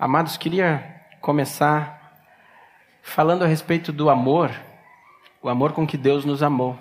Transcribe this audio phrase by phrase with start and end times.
[0.00, 2.22] Amados, queria começar
[3.02, 4.48] falando a respeito do amor,
[5.42, 6.78] o amor com que Deus nos amou.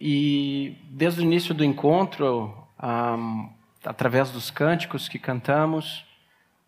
[0.00, 3.52] E desde o início do encontro, um,
[3.84, 6.06] através dos cânticos que cantamos,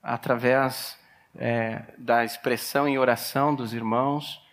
[0.02, 1.00] através
[1.36, 4.46] é, da expressão em oração dos irmãos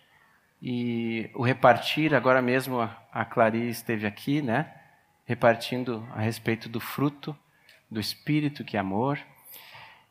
[0.62, 2.80] e o repartir, agora mesmo
[3.12, 4.72] a Clarice esteve aqui, né?
[5.26, 7.36] Repartindo a respeito do fruto
[7.90, 9.18] do Espírito, que é amor.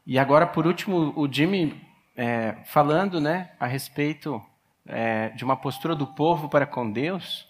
[0.06, 1.80] E agora, por último, o Jimmy
[2.16, 4.44] é, falando né, a respeito
[4.86, 7.48] é, de uma postura do povo para com Deus.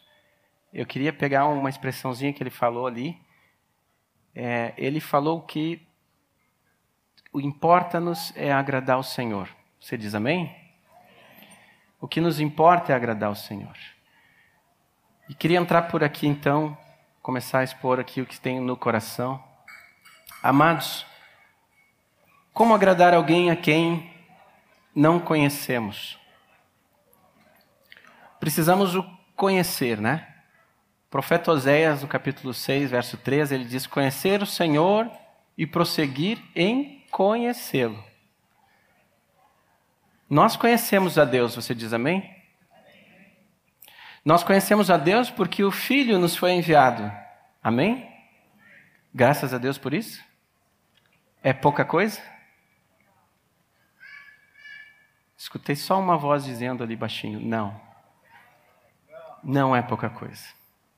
[0.71, 3.17] Eu queria pegar uma expressãozinha que ele falou ali.
[4.35, 5.81] É, ele falou que
[7.31, 9.49] o importa-nos é agradar ao Senhor.
[9.79, 10.55] Você diz amém?
[12.01, 13.75] O que nos importa é agradar ao Senhor.
[15.27, 16.77] E queria entrar por aqui então,
[17.21, 19.43] começar a expor aqui o que tem no coração.
[20.41, 21.05] Amados,
[22.59, 24.13] como agradar alguém a quem
[24.93, 26.19] não conhecemos?
[28.37, 30.27] Precisamos o conhecer, né?
[31.07, 35.09] O profeta Oséias, no capítulo 6, verso 13, ele diz: Conhecer o Senhor
[35.57, 38.03] e prosseguir em conhecê-lo.
[40.29, 42.29] Nós conhecemos a Deus, você diz amém?
[44.25, 47.09] Nós conhecemos a Deus porque o Filho nos foi enviado.
[47.63, 48.05] Amém?
[49.15, 50.21] Graças a Deus por isso?
[51.41, 52.21] É pouca coisa?
[55.39, 57.79] Escutei só uma voz dizendo ali baixinho: não.
[59.41, 60.43] Não é pouca coisa.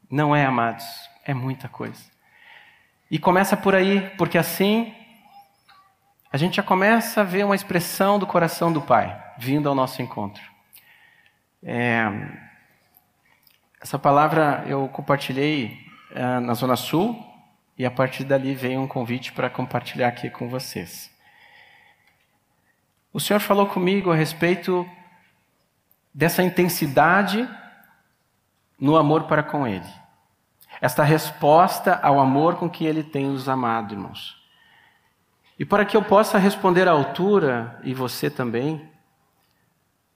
[0.10, 0.84] Não é, amados.
[1.24, 2.04] É muita coisa.
[3.10, 4.96] E começa por aí, porque assim
[6.34, 10.02] a gente já começa a ver uma expressão do coração do Pai vindo ao nosso
[10.02, 10.42] encontro.
[11.62, 12.10] É,
[13.80, 15.78] essa palavra eu compartilhei
[16.16, 17.16] é, na Zona Sul
[17.78, 21.11] e a partir dali veio um convite para compartilhar aqui com vocês.
[23.14, 24.88] O Senhor falou comigo a respeito
[26.14, 27.48] dessa intensidade
[28.80, 29.90] no amor para com Ele.
[30.80, 34.42] Esta resposta ao amor com que Ele tem nos amado, irmãos.
[35.60, 38.90] E para que eu possa responder à altura, e você também,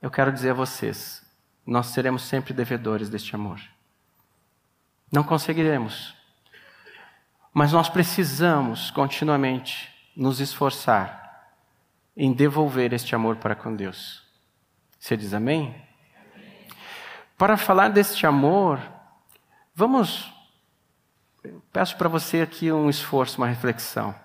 [0.02, 1.24] eu quero dizer a vocês:
[1.66, 3.60] nós seremos sempre devedores deste amor.
[5.12, 6.16] Não conseguiremos.
[7.54, 11.25] Mas nós precisamos continuamente nos esforçar
[12.16, 14.24] em devolver este amor para com Deus.
[15.00, 15.76] Você diz amém?
[17.38, 18.80] Para falar deste amor,
[19.74, 20.32] vamos.
[21.72, 24.16] Peço para você aqui um esforço, uma reflexão.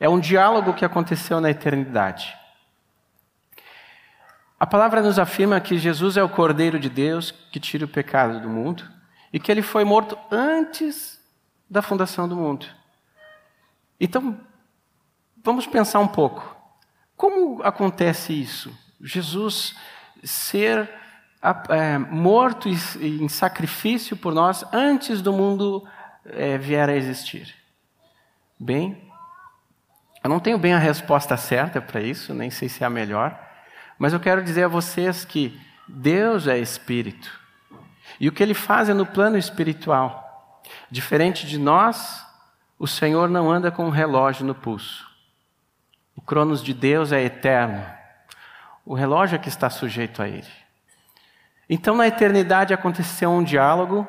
[0.00, 2.36] É um diálogo que aconteceu na eternidade.
[4.58, 8.40] A palavra nos afirma que Jesus é o Cordeiro de Deus que tira o pecado
[8.40, 8.90] do mundo
[9.32, 11.20] e que ele foi morto antes
[11.68, 12.66] da fundação do mundo.
[13.98, 14.38] Então,
[15.42, 16.53] vamos pensar um pouco.
[17.16, 18.76] Como acontece isso?
[19.00, 19.76] Jesus
[20.22, 20.90] ser
[21.68, 25.86] é, morto em sacrifício por nós antes do mundo
[26.24, 27.54] é, vier a existir.
[28.58, 29.10] Bem,
[30.22, 33.38] eu não tenho bem a resposta certa para isso, nem sei se é a melhor,
[33.98, 37.38] mas eu quero dizer a vocês que Deus é espírito.
[38.18, 40.62] E o que ele faz é no plano espiritual.
[40.90, 42.24] Diferente de nós,
[42.78, 45.13] o Senhor não anda com um relógio no pulso.
[46.16, 47.84] O cronos de Deus é eterno.
[48.84, 50.50] O relógio é que está sujeito a ele.
[51.68, 54.06] Então, na eternidade aconteceu um diálogo.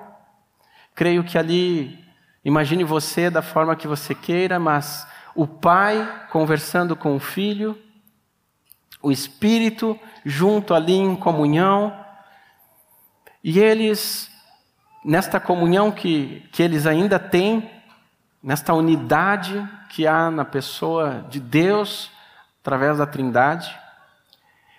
[0.93, 2.03] Creio que ali,
[2.43, 7.77] imagine você da forma que você queira, mas o pai conversando com o filho,
[9.01, 12.05] o espírito junto ali em comunhão,
[13.43, 14.31] e eles,
[15.03, 17.69] nesta comunhão que, que eles ainda têm,
[18.45, 22.09] nesta unidade que há na pessoa de Deus,
[22.61, 23.77] através da Trindade,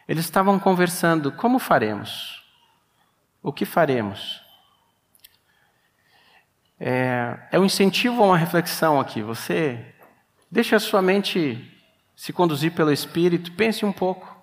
[0.09, 2.43] eles estavam conversando: como faremos?
[3.43, 4.41] O que faremos?
[6.81, 9.21] É, é um incentivo a uma reflexão aqui.
[9.21, 9.93] Você
[10.51, 11.71] Deixe a sua mente
[12.15, 14.35] se conduzir pelo Espírito, pense um pouco.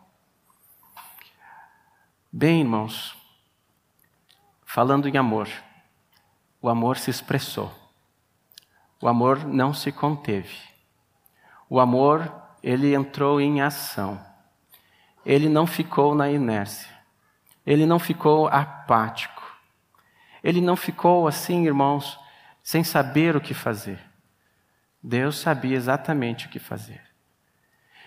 [2.32, 3.16] Bem, irmãos,
[4.66, 5.50] falando em amor,
[6.62, 7.74] o amor se expressou,
[9.04, 10.56] o amor não se conteve,
[11.70, 12.34] o amor,
[12.64, 14.18] ele entrou em ação,
[15.26, 16.90] ele não ficou na inércia,
[17.66, 19.44] ele não ficou apático,
[20.42, 22.18] ele não ficou assim, irmãos,
[22.64, 24.00] sem saber o que fazer.
[25.04, 27.02] Deus sabia exatamente o que fazer.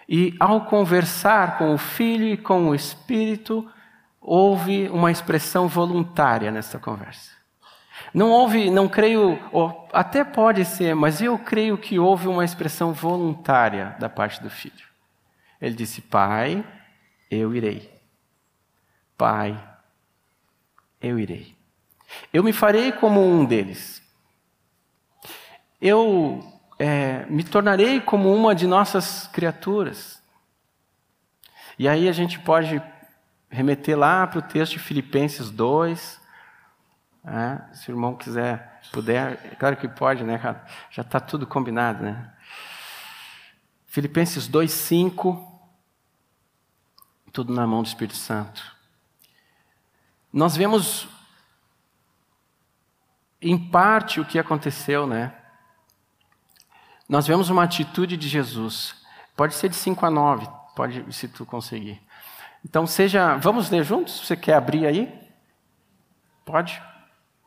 [0.09, 3.71] E ao conversar com o Filho e com o Espírito,
[4.19, 7.36] houve uma expressão voluntária nessa conversa.
[8.15, 9.39] Não houve, não creio,
[9.93, 14.87] até pode ser, mas eu creio que houve uma expressão voluntária da parte do Filho.
[15.61, 16.65] Ele disse: Pai,
[17.31, 17.93] eu irei.
[19.17, 19.63] Pai,
[21.01, 21.55] eu irei.
[22.33, 24.03] Eu me farei como um deles.
[25.81, 26.41] Eu
[26.79, 30.23] é, me tornarei como uma de nossas criaturas.
[31.79, 32.83] E aí a gente pode
[33.51, 36.21] remeter lá para o texto de Filipenses 2.
[37.27, 37.69] Né?
[37.73, 40.41] Se o irmão quiser, puder, é claro que pode, né?
[40.93, 42.33] Já está tudo combinado, né?
[43.85, 45.61] Filipenses 2, 5.
[47.33, 48.77] Tudo na mão do Espírito Santo.
[50.33, 51.09] Nós vemos
[53.43, 55.35] em parte o que aconteceu, né?
[57.09, 59.05] Nós vemos uma atitude de Jesus.
[59.37, 60.47] Pode ser de 5 a 9,
[60.77, 62.01] pode, se tu conseguir.
[62.65, 64.21] Então seja, vamos ler juntos?
[64.21, 65.13] Você quer abrir aí?
[66.45, 66.81] Pode?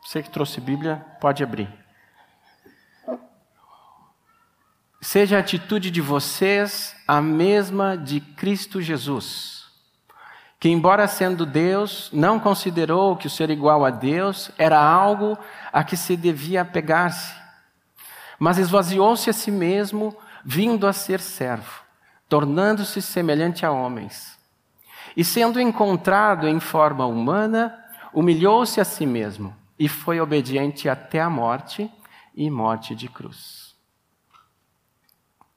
[0.02, 1.68] Você que trouxe Bíblia, pode abrir.
[5.00, 9.64] Seja a atitude de vocês a mesma de Cristo Jesus,
[10.58, 15.38] que, embora sendo Deus, não considerou que o ser igual a Deus era algo
[15.72, 17.34] a que se devia apegar-se,
[18.38, 21.82] mas esvaziou-se a si mesmo, vindo a ser servo,
[22.28, 24.38] tornando-se semelhante a homens.
[25.16, 27.74] E sendo encontrado em forma humana,
[28.12, 31.90] humilhou-se a si mesmo e foi obediente até a morte
[32.34, 33.74] e morte de cruz.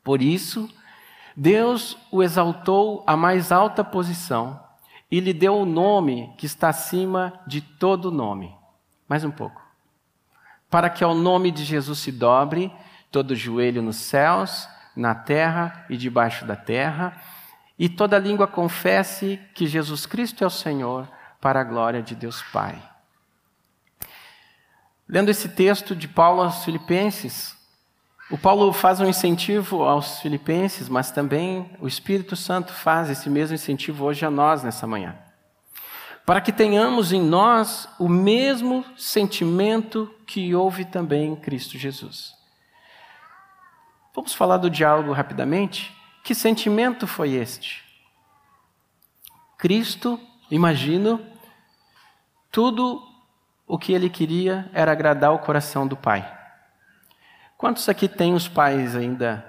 [0.03, 0.67] Por isso,
[1.35, 4.59] Deus o exaltou à mais alta posição
[5.11, 8.55] e lhe deu o nome que está acima de todo nome.
[9.07, 9.61] Mais um pouco
[10.73, 12.73] para que ao nome de Jesus se dobre
[13.11, 17.15] todo joelho nos céus, na terra e debaixo da terra,
[17.77, 21.07] e toda língua confesse que Jesus Cristo é o Senhor,
[21.39, 22.92] para a glória de Deus Pai.
[25.07, 27.55] Lendo esse texto de Paulo aos Filipenses,
[28.31, 33.55] o Paulo faz um incentivo aos Filipenses, mas também o Espírito Santo faz esse mesmo
[33.55, 35.15] incentivo hoje a nós nessa manhã
[36.25, 42.33] para que tenhamos em nós o mesmo sentimento que houve também em Cristo Jesus.
[44.15, 45.93] Vamos falar do diálogo rapidamente?
[46.23, 47.83] Que sentimento foi este?
[49.57, 51.19] Cristo, imagino,
[52.51, 53.01] tudo
[53.73, 56.31] o que ele queria era agradar o coração do Pai.
[57.57, 59.43] Quantos aqui têm os pais ainda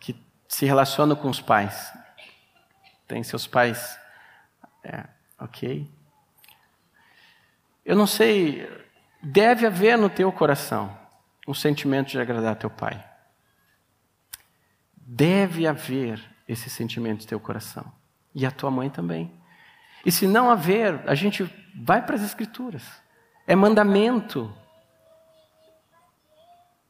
[0.00, 1.92] que se relacionam com os pais?
[3.06, 3.96] Tem seus pais?
[4.82, 5.04] É,
[5.38, 5.88] ok.
[7.86, 8.68] Eu não sei,
[9.22, 10.98] deve haver no teu coração
[11.46, 13.00] um sentimento de agradar teu pai.
[14.96, 17.92] Deve haver esse sentimento no teu coração.
[18.34, 19.32] E a tua mãe também.
[20.04, 21.44] E se não haver, a gente
[21.80, 23.06] vai para as Escrituras.
[23.48, 24.52] É mandamento.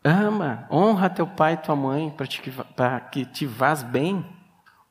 [0.02, 2.12] Ama, honra teu pai e tua mãe
[2.74, 4.26] para que te vás bem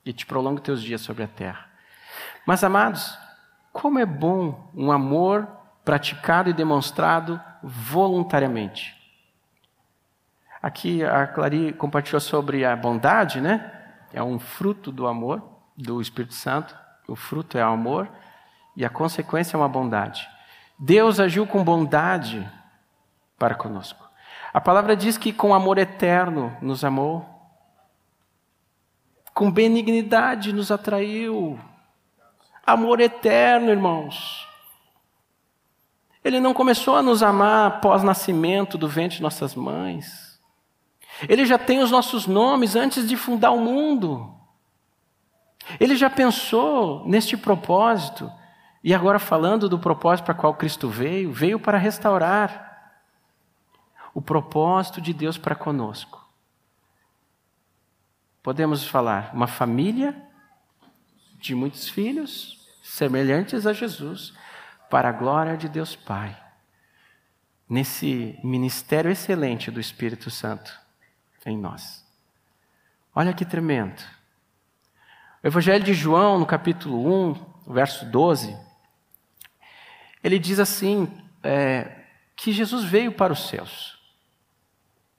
[0.05, 1.67] e te prolongue teus dias sobre a terra.
[2.45, 3.19] Mas, amados,
[3.73, 5.45] como é bom um amor
[5.83, 8.95] praticado e demonstrado voluntariamente.
[10.61, 13.73] Aqui a Clary compartilhou sobre a bondade, né?
[14.13, 15.43] É um fruto do amor
[15.75, 16.73] do Espírito Santo.
[17.09, 18.09] O fruto é o amor
[18.73, 20.36] e a consequência é uma bondade.
[20.77, 22.47] Deus agiu com bondade
[23.37, 24.07] para conosco.
[24.53, 27.25] A palavra diz que com amor eterno nos amou,
[29.33, 31.59] com benignidade nos atraiu.
[32.65, 34.47] Amor eterno, irmãos.
[36.23, 40.41] Ele não começou a nos amar após nascimento do ventre de nossas mães.
[41.27, 44.35] Ele já tem os nossos nomes antes de fundar o mundo.
[45.79, 48.31] Ele já pensou neste propósito.
[48.83, 53.01] E agora, falando do propósito para qual Cristo veio, veio para restaurar
[54.13, 56.25] o propósito de Deus para conosco.
[58.41, 60.15] Podemos falar, uma família
[61.39, 64.33] de muitos filhos, semelhantes a Jesus,
[64.89, 66.35] para a glória de Deus Pai,
[67.69, 70.71] nesse ministério excelente do Espírito Santo
[71.45, 72.05] em nós.
[73.13, 74.01] Olha que tremendo.
[75.43, 78.66] O Evangelho de João, no capítulo 1, verso 12,
[80.27, 81.09] ele diz assim:
[81.41, 82.03] é,
[82.35, 83.97] que Jesus veio para os céus.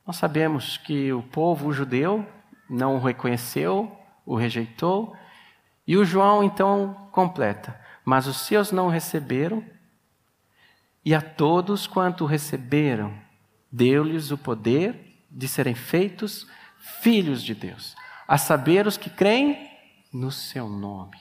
[0.07, 2.27] Nós sabemos que o povo judeu
[2.69, 3.91] não o reconheceu,
[4.25, 5.17] o rejeitou,
[5.87, 9.65] e o João então completa: mas os seus não receberam,
[11.03, 13.19] e a todos quanto receberam,
[13.73, 16.47] deu-lhes o poder de serem feitos
[17.00, 17.97] filhos de Deus,
[18.27, 19.71] a saber os que creem
[20.12, 21.17] no seu nome.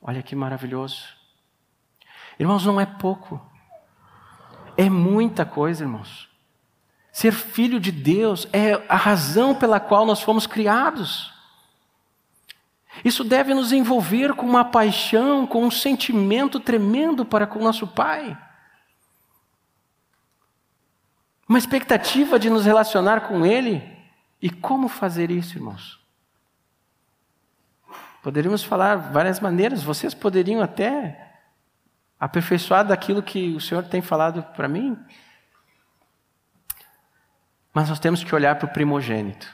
[0.00, 1.17] Olha que maravilhoso.
[2.38, 3.40] Irmãos, não é pouco,
[4.76, 6.28] é muita coisa, irmãos.
[7.10, 11.34] Ser filho de Deus é a razão pela qual nós fomos criados.
[13.04, 18.38] Isso deve nos envolver com uma paixão, com um sentimento tremendo para com nosso Pai.
[21.48, 23.82] Uma expectativa de nos relacionar com Ele.
[24.40, 25.98] E como fazer isso, irmãos?
[28.22, 31.27] Poderíamos falar várias maneiras, vocês poderiam até
[32.18, 34.98] aperfeiçoar daquilo que o Senhor tem falado para mim.
[37.72, 39.48] Mas nós temos que olhar para o primogênito.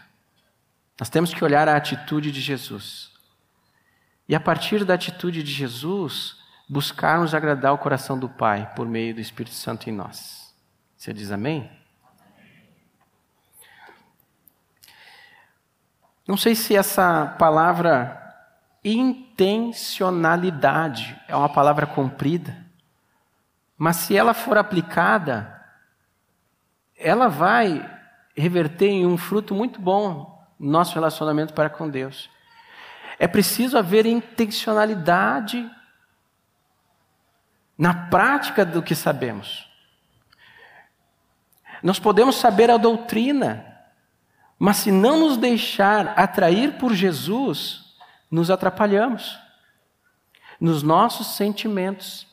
[0.98, 3.12] Nós temos que olhar a atitude de Jesus.
[4.28, 6.36] E a partir da atitude de Jesus,
[6.68, 10.54] buscarmos agradar o coração do Pai por meio do Espírito Santo em nós.
[10.96, 11.70] Você diz amém?
[16.26, 18.23] Não sei se essa palavra
[18.84, 22.54] intencionalidade é uma palavra comprida,
[23.78, 25.54] mas se ela for aplicada,
[26.96, 27.90] ela vai
[28.36, 32.28] reverter em um fruto muito bom no nosso relacionamento para com Deus.
[33.18, 35.68] É preciso haver intencionalidade
[37.76, 39.68] na prática do que sabemos.
[41.82, 43.66] Nós podemos saber a doutrina,
[44.58, 47.83] mas se não nos deixar atrair por Jesus,
[48.34, 49.38] nos atrapalhamos
[50.60, 52.26] nos nossos sentimentos.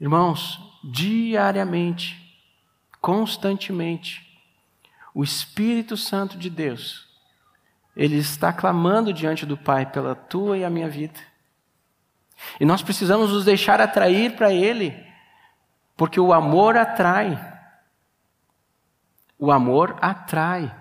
[0.00, 2.40] Irmãos, diariamente,
[3.00, 4.40] constantemente,
[5.12, 7.08] o Espírito Santo de Deus,
[7.96, 11.18] ele está clamando diante do Pai pela tua e a minha vida.
[12.60, 14.96] E nós precisamos nos deixar atrair para Ele,
[15.96, 17.52] porque o amor atrai.
[19.38, 20.72] O amor atrai.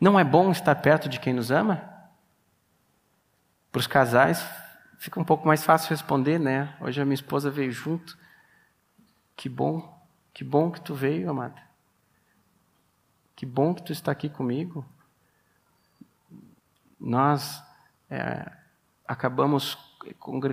[0.00, 1.91] Não é bom estar perto de quem nos ama?
[3.72, 4.46] Para os casais,
[4.98, 6.76] fica um pouco mais fácil responder, né?
[6.78, 8.18] Hoje a minha esposa veio junto.
[9.34, 9.98] Que bom,
[10.34, 11.60] que bom que tu veio, amada.
[13.34, 14.84] Que bom que tu está aqui comigo.
[17.00, 17.64] Nós
[18.10, 18.52] é,
[19.08, 19.78] acabamos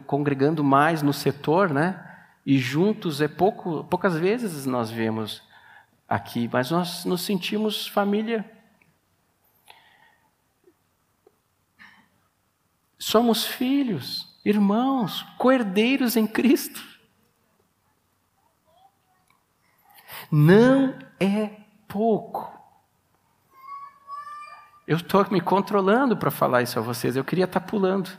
[0.07, 2.05] congregando mais no setor, né?
[2.45, 5.43] E juntos é pouco, poucas vezes nós vemos
[6.07, 8.49] aqui, mas nós nos sentimos família.
[12.99, 16.83] Somos filhos, irmãos, cordeiros em Cristo.
[20.29, 22.59] Não é pouco.
[24.85, 28.09] Eu estou me controlando para falar isso a vocês, eu queria estar tá pulando.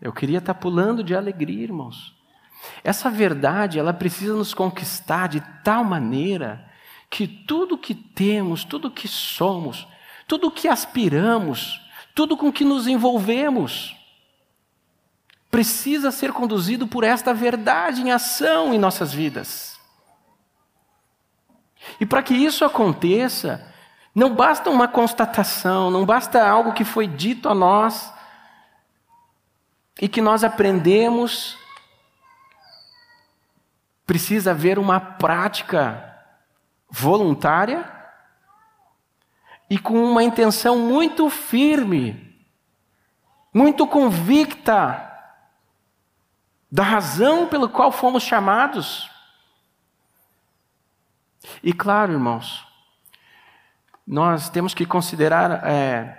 [0.00, 2.16] Eu queria estar tá pulando de alegria, irmãos.
[2.82, 6.70] Essa verdade, ela precisa nos conquistar de tal maneira
[7.10, 9.86] que tudo que temos, tudo que somos,
[10.26, 11.80] tudo que aspiramos,
[12.14, 13.96] tudo com que nos envolvemos,
[15.50, 19.78] precisa ser conduzido por esta verdade em ação em nossas vidas.
[22.00, 23.72] E para que isso aconteça,
[24.14, 28.12] não basta uma constatação, não basta algo que foi dito a nós
[30.00, 31.56] e que nós aprendemos
[34.04, 36.16] precisa haver uma prática
[36.88, 37.95] voluntária
[39.68, 42.34] e com uma intenção muito firme,
[43.52, 45.02] muito convicta
[46.70, 49.10] da razão pelo qual fomos chamados.
[51.62, 52.66] E claro, irmãos,
[54.06, 56.16] nós temos que considerar é,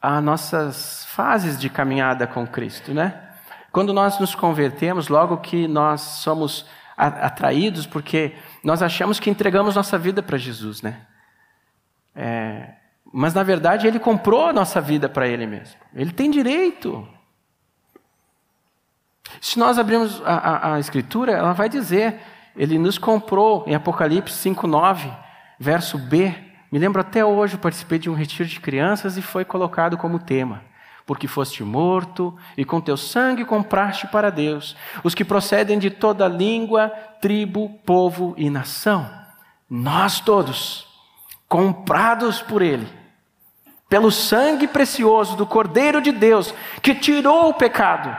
[0.00, 3.24] as nossas fases de caminhada com Cristo, né?
[3.70, 8.34] Quando nós nos convertemos, logo que nós somos atraídos porque
[8.64, 11.06] nós achamos que entregamos nossa vida para Jesus, né?
[12.20, 12.70] É,
[13.12, 15.76] mas na verdade ele comprou a nossa vida para ele mesmo.
[15.94, 17.06] Ele tem direito.
[19.40, 22.20] Se nós abrirmos a, a, a, Escritura, ela vai dizer:
[22.56, 25.16] Ele nos comprou, em Apocalipse 5,9,
[25.60, 26.34] verso B.
[26.72, 30.66] Me lembro até hoje, participei de um retiro de crianças e foi colocado como tema
[31.06, 36.28] porque foste morto e com teu sangue compraste para Deus os que procedem de toda
[36.28, 39.08] língua, tribo, povo e nação.
[39.70, 40.87] Nós todos,
[41.48, 42.86] comprados por Ele,
[43.88, 48.14] pelo sangue precioso do Cordeiro de Deus, que tirou o pecado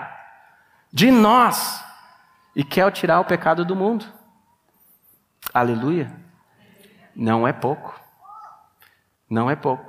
[0.92, 1.84] de nós
[2.56, 4.06] e quer tirar o pecado do mundo.
[5.54, 6.12] Aleluia.
[7.16, 8.00] Não é pouco.
[9.30, 9.88] Não é pouco.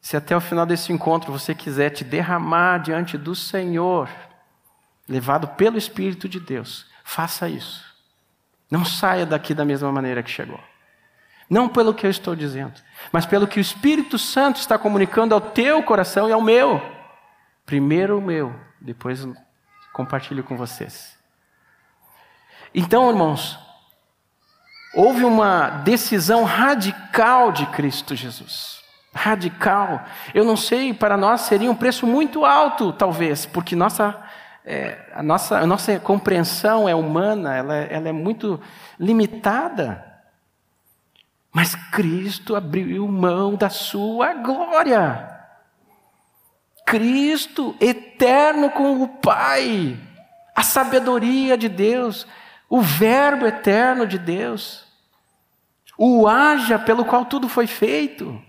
[0.00, 4.08] Se até o final desse encontro você quiser te derramar diante do Senhor,
[5.08, 7.84] levado pelo Espírito de Deus, faça isso.
[8.70, 10.60] Não saia daqui da mesma maneira que chegou.
[11.52, 12.80] Não pelo que eu estou dizendo,
[13.12, 16.80] mas pelo que o Espírito Santo está comunicando ao teu coração e ao meu.
[17.66, 19.28] Primeiro o meu, depois
[19.92, 21.14] compartilho com vocês.
[22.74, 23.58] Então, irmãos,
[24.94, 28.82] houve uma decisão radical de Cristo Jesus.
[29.14, 30.06] Radical.
[30.32, 34.18] Eu não sei, para nós seria um preço muito alto, talvez, porque nossa,
[34.64, 38.58] é, a, nossa, a nossa compreensão é humana, ela, ela é muito
[38.98, 40.11] limitada.
[41.52, 45.28] Mas Cristo abriu mão da sua glória.
[46.86, 49.98] Cristo, eterno com o Pai,
[50.54, 52.26] a sabedoria de Deus,
[52.68, 54.86] o Verbo eterno de Deus,
[55.96, 58.42] o haja pelo qual tudo foi feito,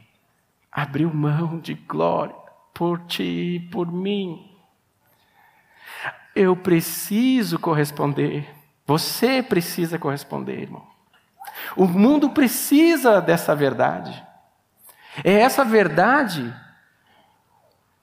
[0.72, 2.36] abriu mão de glória
[2.74, 4.50] por ti e por mim.
[6.34, 8.50] Eu preciso corresponder,
[8.88, 10.93] você precisa corresponder, irmão.
[11.76, 14.24] O mundo precisa dessa verdade.
[15.24, 16.54] É essa verdade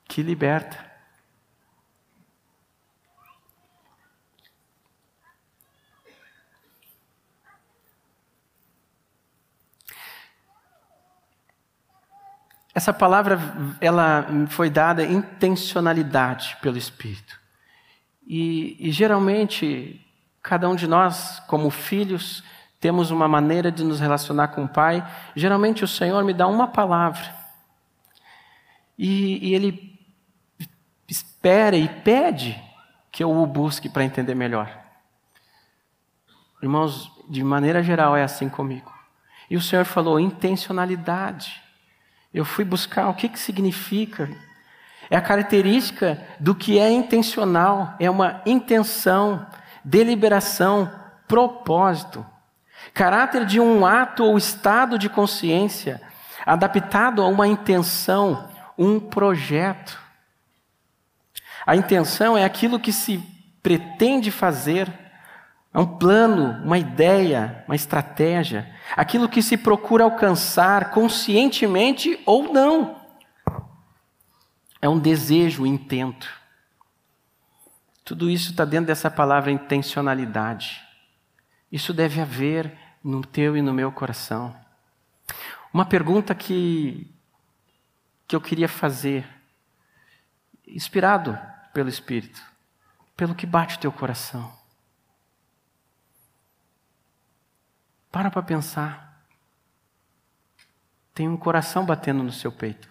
[0.05, 0.91] que liberta.
[12.73, 13.39] Essa palavra
[13.81, 17.39] ela foi dada intencionalidade pelo Espírito.
[18.27, 20.01] E, e geralmente,
[20.41, 22.45] cada um de nós, como filhos,
[22.81, 25.07] temos uma maneira de nos relacionar com o Pai.
[25.37, 27.35] Geralmente o Senhor me dá uma palavra.
[28.99, 30.01] E, e Ele
[31.07, 32.61] espera e pede
[33.13, 34.81] que eu o busque para entender melhor.
[36.63, 38.93] Irmãos, de maneira geral é assim comigo.
[39.51, 41.63] E o Senhor falou intencionalidade.
[42.33, 44.31] Eu fui buscar o que, que significa.
[45.11, 49.45] É a característica do que é intencional, é uma intenção,
[49.85, 50.91] deliberação,
[51.27, 52.25] propósito.
[52.93, 56.01] Caráter de um ato ou estado de consciência
[56.45, 59.99] adaptado a uma intenção, um projeto.
[61.67, 63.19] A intenção é aquilo que se
[63.63, 64.93] pretende fazer,
[65.73, 73.01] é um plano, uma ideia, uma estratégia, aquilo que se procura alcançar conscientemente ou não.
[74.83, 76.29] É um desejo, um intento.
[78.05, 80.83] Tudo isso está dentro dessa palavra intencionalidade.
[81.71, 84.55] Isso deve haver no teu e no meu coração.
[85.73, 87.13] Uma pergunta que,
[88.27, 89.27] que eu queria fazer,
[90.67, 91.39] inspirado
[91.73, 92.43] pelo Espírito,
[93.17, 94.53] pelo que bate o teu coração.
[98.11, 99.25] Para para pensar.
[101.15, 102.89] Tem um coração batendo no seu peito.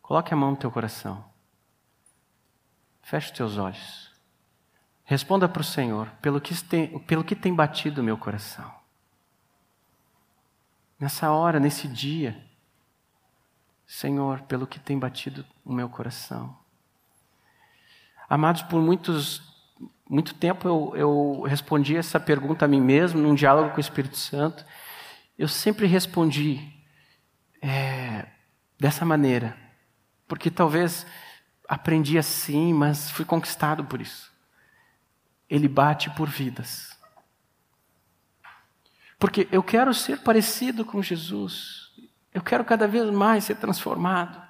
[0.00, 1.24] Coloque a mão no teu coração.
[3.02, 4.03] Feche os teus olhos.
[5.04, 8.72] Responda para o Senhor pelo que, tem, pelo que tem batido o meu coração.
[10.98, 12.42] Nessa hora, nesse dia,
[13.86, 16.56] Senhor, pelo que tem batido o meu coração.
[18.30, 19.42] Amados, por muitos,
[20.08, 24.16] muito tempo eu, eu respondi essa pergunta a mim mesmo, num diálogo com o Espírito
[24.16, 24.64] Santo.
[25.38, 26.72] Eu sempre respondi
[27.60, 28.26] é,
[28.80, 29.54] dessa maneira,
[30.26, 31.06] porque talvez
[31.68, 34.33] aprendi assim, mas fui conquistado por isso
[35.48, 36.98] ele bate por vidas.
[39.18, 41.92] Porque eu quero ser parecido com Jesus.
[42.32, 44.42] Eu quero cada vez mais ser transformado.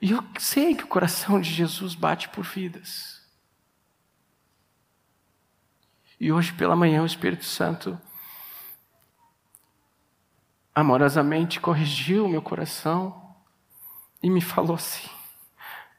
[0.00, 3.20] E eu sei que o coração de Jesus bate por vidas.
[6.18, 8.00] E hoje pela manhã o Espírito Santo
[10.74, 13.34] amorosamente corrigiu o meu coração
[14.22, 15.08] e me falou assim: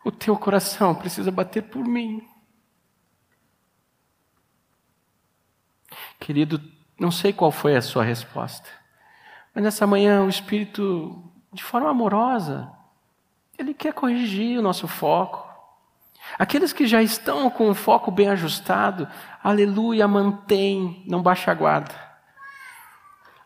[0.04, 2.28] o teu coração precisa bater por mim.
[6.22, 6.62] Querido,
[7.00, 8.70] não sei qual foi a sua resposta,
[9.56, 11.20] mas nessa manhã o Espírito,
[11.52, 12.72] de forma amorosa,
[13.58, 15.50] ele quer corrigir o nosso foco.
[16.38, 19.08] Aqueles que já estão com o foco bem ajustado,
[19.44, 21.96] aleluia, mantém, não baixa a guarda.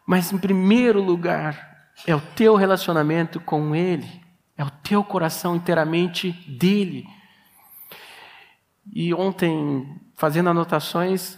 [0.05, 4.21] Mas em primeiro lugar, é o teu relacionamento com Ele,
[4.57, 7.07] é o teu coração inteiramente dele.
[8.93, 11.37] E ontem, fazendo anotações,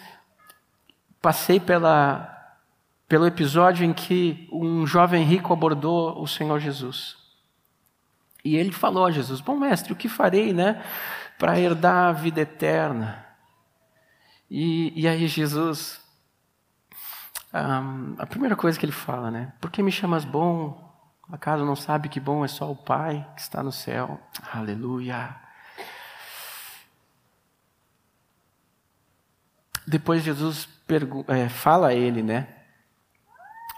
[1.27, 2.55] passei pela,
[3.05, 7.17] pelo episódio em que um jovem rico abordou o Senhor Jesus.
[8.45, 10.81] E ele falou a Jesus: Bom, mestre, o que farei, né,
[11.37, 13.25] para herdar a vida eterna?
[14.49, 15.99] E, e aí Jesus,
[17.53, 19.51] um, a primeira coisa que ele fala, né?
[19.59, 20.81] Por que me chamas bom?
[21.29, 24.17] Acaso não sabe que bom é só o Pai que está no céu?
[24.53, 25.35] Aleluia.
[29.87, 30.67] Depois Jesus
[31.27, 32.47] é, fala a ele, né,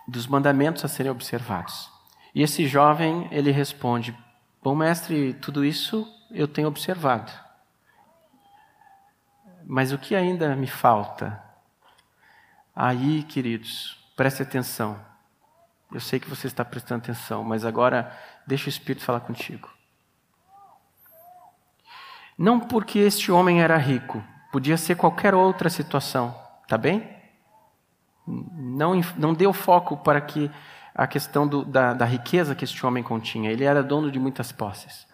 [0.08, 1.90] dos mandamentos a serem observados.
[2.34, 4.18] E esse jovem, ele responde:
[4.62, 7.32] Bom, mestre, tudo isso eu tenho observado.
[9.66, 11.44] Mas o que ainda me falta?
[12.76, 15.00] Aí, queridos, Preste atenção.
[15.90, 18.12] Eu sei que você está prestando atenção, mas agora
[18.46, 19.70] deixa o Espírito falar contigo.
[22.38, 26.36] Não porque este homem era rico, podia ser qualquer outra situação,
[26.68, 27.08] tá bem?
[28.28, 30.52] Não, não deu foco para que
[30.94, 33.52] a questão do, da, da riqueza que este homem continha.
[33.52, 35.08] Ele era dono de muitas posses.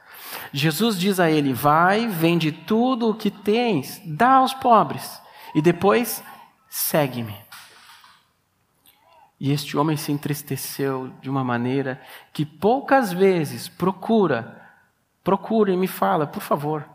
[0.51, 5.21] Jesus diz a ele: Vai, vende tudo o que tens, dá aos pobres,
[5.53, 6.23] e depois
[6.67, 7.35] segue-me.
[9.39, 14.61] E este homem se entristeceu de uma maneira que poucas vezes procura,
[15.23, 16.94] procura e me fala, por favor.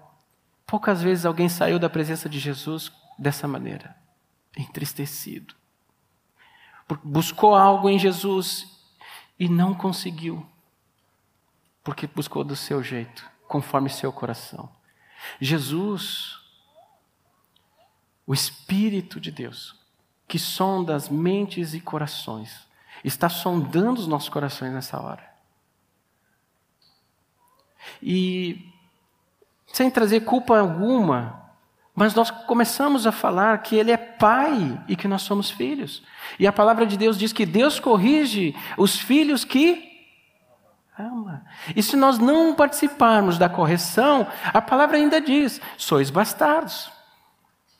[0.70, 3.96] Poucas vezes alguém saiu da presença de Jesus dessa maneira,
[4.56, 5.52] entristecido.
[7.02, 8.80] Buscou algo em Jesus
[9.36, 10.46] e não conseguiu,
[11.82, 14.70] porque buscou do seu jeito, conforme seu coração.
[15.40, 16.38] Jesus,
[18.24, 19.74] o Espírito de Deus,
[20.28, 22.64] que sonda as mentes e corações,
[23.02, 25.28] está sondando os nossos corações nessa hora.
[28.00, 28.69] E,
[29.72, 31.40] sem trazer culpa alguma,
[31.94, 36.02] mas nós começamos a falar que Ele é Pai e que nós somos filhos.
[36.38, 39.90] E a palavra de Deus diz que Deus corrige os filhos que
[40.98, 41.44] ama.
[41.74, 46.90] E se nós não participarmos da correção, a palavra ainda diz: sois bastardos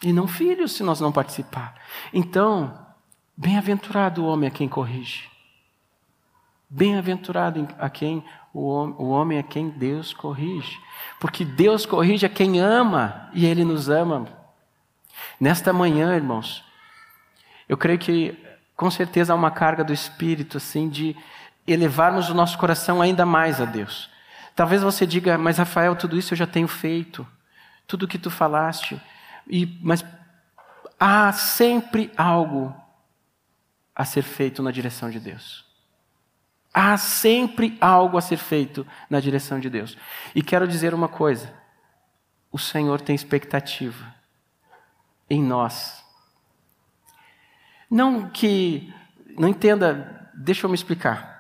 [0.03, 1.75] e não filhos se nós não participar.
[2.13, 2.77] Então,
[3.37, 5.30] bem-aventurado o homem a quem corrige.
[6.71, 10.81] Bem-aventurado a quem o homem a quem Deus corrige,
[11.19, 14.27] porque Deus corrige a quem ama e ele nos ama.
[15.39, 16.65] Nesta manhã, irmãos,
[17.69, 18.37] eu creio que
[18.77, 21.17] com certeza há uma carga do espírito assim de
[21.67, 24.11] elevarmos o nosso coração ainda mais a Deus.
[24.57, 27.27] Talvez você diga, mas Rafael, tudo isso eu já tenho feito.
[27.87, 29.01] Tudo que tu falaste,
[29.49, 30.05] e, mas
[30.99, 32.75] há sempre algo
[33.95, 35.70] a ser feito na direção de Deus.
[36.73, 39.97] Há sempre algo a ser feito na direção de Deus.
[40.35, 41.53] E quero dizer uma coisa:
[42.51, 44.15] o Senhor tem expectativa
[45.29, 46.05] em nós.
[47.91, 48.93] Não que,
[49.37, 51.40] não entenda, deixa eu me explicar.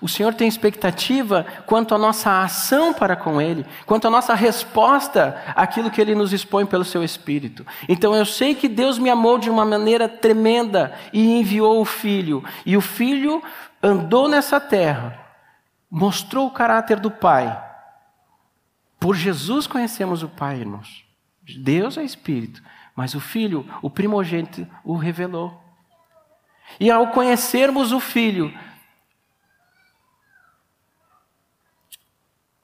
[0.00, 5.42] O Senhor tem expectativa quanto à nossa ação para com Ele, quanto à nossa resposta
[5.54, 7.66] àquilo que Ele nos expõe pelo Seu Espírito.
[7.88, 12.44] Então eu sei que Deus me amou de uma maneira tremenda e enviou o Filho.
[12.64, 13.42] E o Filho
[13.82, 15.18] andou nessa terra,
[15.90, 17.68] mostrou o caráter do Pai.
[18.98, 21.04] Por Jesus conhecemos o Pai, irmãos.
[21.58, 22.62] Deus é Espírito,
[22.94, 25.58] mas o Filho, o primogênito, o revelou.
[26.78, 28.52] E ao conhecermos o Filho,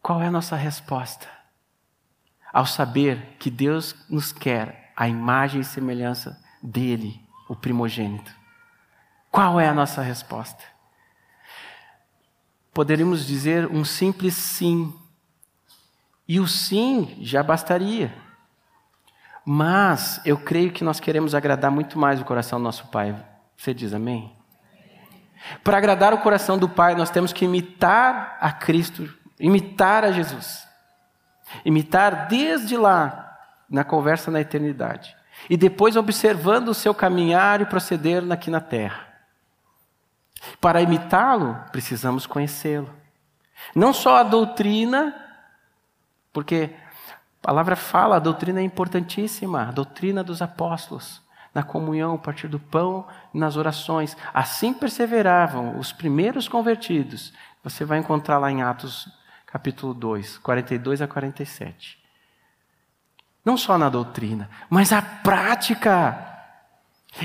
[0.07, 1.27] Qual é a nossa resposta?
[2.53, 8.33] Ao saber que Deus nos quer a imagem e semelhança dele, o primogênito.
[9.33, 10.63] Qual é a nossa resposta?
[12.73, 14.95] Poderíamos dizer um simples sim.
[16.29, 18.17] E o sim já bastaria.
[19.45, 23.27] Mas eu creio que nós queremos agradar muito mais o coração do nosso Pai.
[23.57, 24.33] Você diz amém?
[25.65, 30.67] Para agradar o coração do Pai, nós temos que imitar a Cristo Imitar a Jesus.
[31.65, 35.17] Imitar desde lá, na conversa na eternidade.
[35.51, 39.07] E depois observando o seu caminhar e proceder aqui na terra.
[40.61, 42.93] Para imitá-lo, precisamos conhecê-lo.
[43.75, 45.15] Não só a doutrina,
[46.33, 46.71] porque
[47.43, 51.23] a palavra fala, a doutrina é importantíssima, a doutrina dos apóstolos,
[51.55, 54.17] na comunhão, a partir do pão nas orações.
[54.33, 57.33] Assim perseveravam os primeiros convertidos.
[57.65, 59.09] Você vai encontrar lá em Atos
[59.57, 61.99] capítulo 2, 42 a 47.
[63.43, 66.35] Não só na doutrina, mas a prática.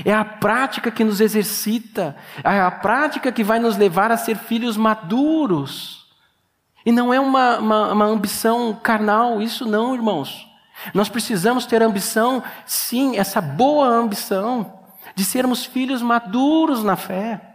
[0.06, 4.38] É a prática que nos exercita, é a prática que vai nos levar a ser
[4.38, 6.06] filhos maduros.
[6.86, 10.48] E não é uma, uma, uma ambição carnal, isso não, irmãos.
[10.94, 14.80] Nós precisamos ter ambição, sim, essa boa ambição,
[15.14, 17.51] de sermos filhos maduros na fé.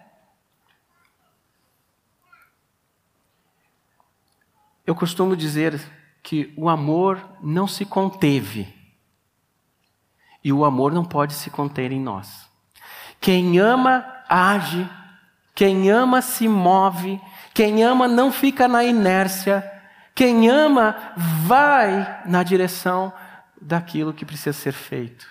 [4.87, 5.77] Eu costumo dizer
[6.23, 8.73] que o amor não se conteve.
[10.41, 12.49] E o amor não pode se conter em nós.
[13.19, 14.89] Quem ama, age.
[15.53, 17.19] Quem ama, se move.
[17.53, 19.69] Quem ama, não fica na inércia.
[20.15, 23.11] Quem ama, vai na direção
[23.61, 25.27] daquilo que precisa ser feito.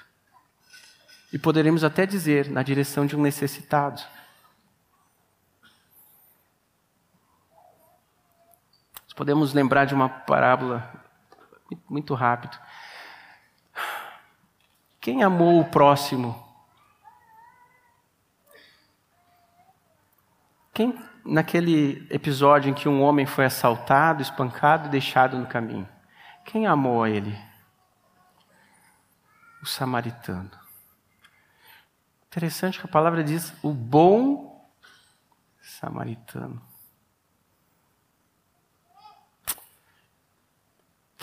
[1.32, 4.02] E poderemos até dizer, na direção de um necessitado.
[9.16, 10.92] Podemos lembrar de uma parábola
[11.88, 12.56] muito rápido.
[15.00, 16.44] Quem amou o próximo?
[20.74, 25.88] Quem, naquele episódio em que um homem foi assaltado, espancado e deixado no caminho,
[26.44, 27.36] quem amou a ele?
[29.62, 30.50] O samaritano.
[32.26, 34.70] Interessante que a palavra diz o bom
[35.62, 36.75] samaritano.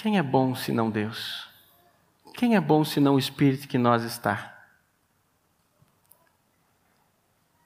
[0.03, 1.47] Quem é bom senão Deus?
[2.33, 4.53] Quem é bom senão o Espírito que nós está?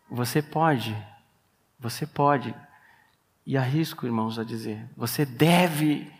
[0.07, 0.95] Você pode,
[1.79, 2.53] você pode,
[3.43, 6.13] e arrisco, irmãos, a dizer, você deve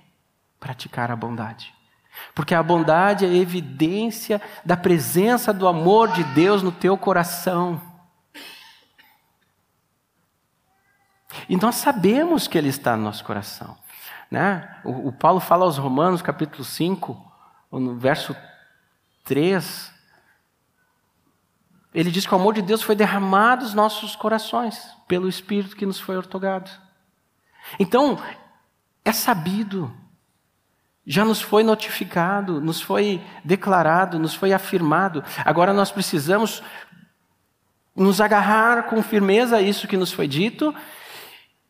[0.59, 1.71] praticar a bondade.
[2.33, 7.79] Porque a bondade é evidência da presença do amor de Deus no teu coração.
[11.47, 13.77] E nós sabemos que Ele está no nosso coração.
[14.29, 14.79] Né?
[14.83, 17.25] O, o Paulo fala aos Romanos, capítulo 5,
[17.71, 18.35] no verso
[19.23, 19.93] 3,
[21.93, 25.85] ele diz que o amor de Deus foi derramado nos nossos corações, pelo Espírito que
[25.85, 26.69] nos foi otorgado.
[27.79, 28.21] Então,
[29.03, 29.93] é sabido,
[31.05, 35.23] já nos foi notificado, nos foi declarado, nos foi afirmado.
[35.45, 36.61] Agora nós precisamos
[37.95, 40.75] nos agarrar com firmeza a isso que nos foi dito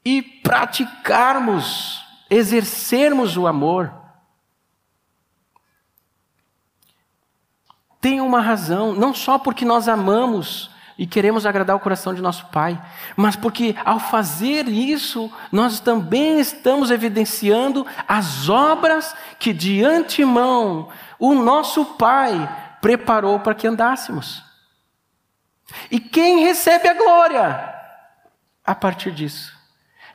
[0.03, 3.93] e praticarmos, exercermos o amor.
[7.99, 12.45] tem uma razão, não só porque nós amamos e queremos agradar o coração de nosso
[12.47, 12.81] Pai,
[13.15, 21.35] mas porque ao fazer isso, nós também estamos evidenciando as obras que de antemão o
[21.35, 24.41] nosso Pai preparou para que andássemos.
[25.91, 27.75] E quem recebe a glória
[28.65, 29.53] a partir disso?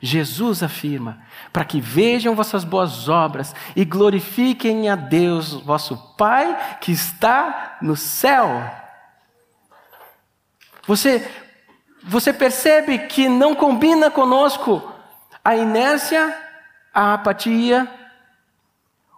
[0.01, 1.21] Jesus afirma:
[1.53, 7.95] para que vejam vossas boas obras e glorifiquem a Deus, vosso Pai, que está no
[7.95, 8.49] céu.
[10.87, 11.31] Você,
[12.03, 14.91] você percebe que não combina conosco
[15.45, 16.35] a inércia,
[16.91, 17.87] a apatia,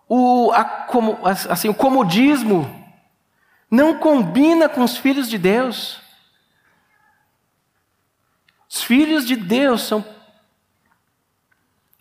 [0.07, 2.69] o, a, como, assim, o comodismo,
[3.71, 6.01] não combina com os filhos de Deus.
[8.69, 10.03] Os filhos de Deus são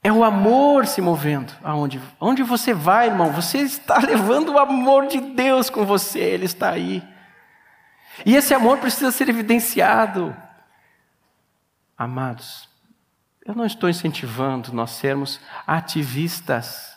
[0.04, 5.06] é o amor se movendo aonde onde você vai, irmão, você está levando o amor
[5.06, 7.02] de Deus com você, ele está aí.
[8.24, 10.36] E esse amor precisa ser evidenciado.
[11.96, 12.68] Amados,
[13.46, 16.94] eu não estou incentivando nós sermos ativistas.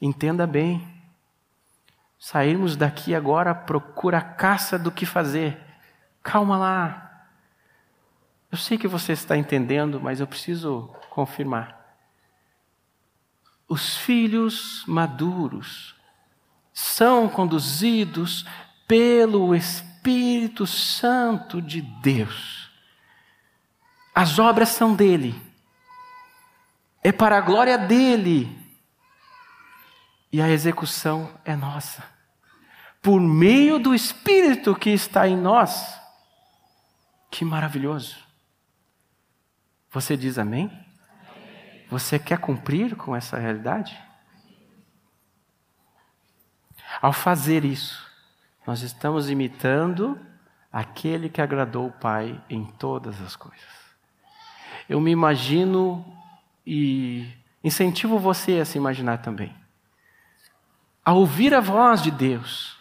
[0.00, 0.88] Entenda bem.
[2.18, 5.60] Sairmos daqui agora procura caça do que fazer.
[6.22, 7.26] Calma lá.
[8.50, 11.81] Eu sei que você está entendendo, mas eu preciso confirmar.
[13.72, 15.94] Os filhos maduros
[16.74, 18.44] são conduzidos
[18.86, 22.70] pelo Espírito Santo de Deus.
[24.14, 25.34] As obras são dele,
[27.02, 28.54] é para a glória dele,
[30.30, 32.04] e a execução é nossa,
[33.00, 35.98] por meio do Espírito que está em nós.
[37.30, 38.18] Que maravilhoso!
[39.90, 40.91] Você diz amém?
[41.92, 44.02] Você quer cumprir com essa realidade?
[47.02, 48.10] Ao fazer isso,
[48.66, 50.18] nós estamos imitando
[50.72, 53.68] aquele que agradou o Pai em todas as coisas.
[54.88, 56.02] Eu me imagino
[56.66, 57.30] e
[57.62, 59.54] incentivo você a se imaginar também.
[61.04, 62.74] Ao ouvir a voz de Deus,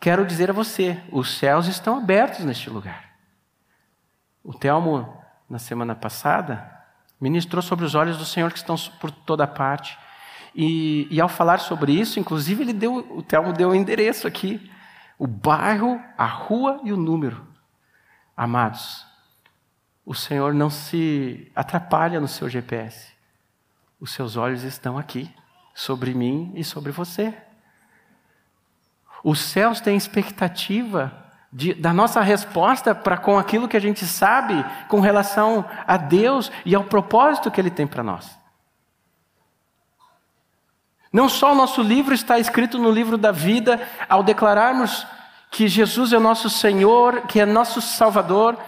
[0.00, 3.14] quero dizer a você: os céus estão abertos neste lugar.
[4.42, 5.16] O Telmo,
[5.48, 6.76] na semana passada,
[7.20, 9.98] Ministrou sobre os olhos do Senhor que estão por toda parte.
[10.54, 14.70] E, e ao falar sobre isso, inclusive, ele deu, o Telmo deu o endereço aqui,
[15.18, 17.46] o bairro, a rua e o número.
[18.36, 19.04] Amados,
[20.06, 23.12] o Senhor não se atrapalha no seu GPS.
[24.00, 25.30] Os seus olhos estão aqui,
[25.74, 27.36] sobre mim e sobre você.
[29.22, 34.64] Os céus têm expectativa de, da nossa resposta para com aquilo que a gente sabe
[34.88, 38.38] com relação a Deus e ao propósito que Ele tem para nós.
[41.12, 45.06] Não só o nosso livro está escrito no livro da vida, ao declararmos
[45.50, 48.58] que Jesus é o nosso Senhor, que é nosso Salvador,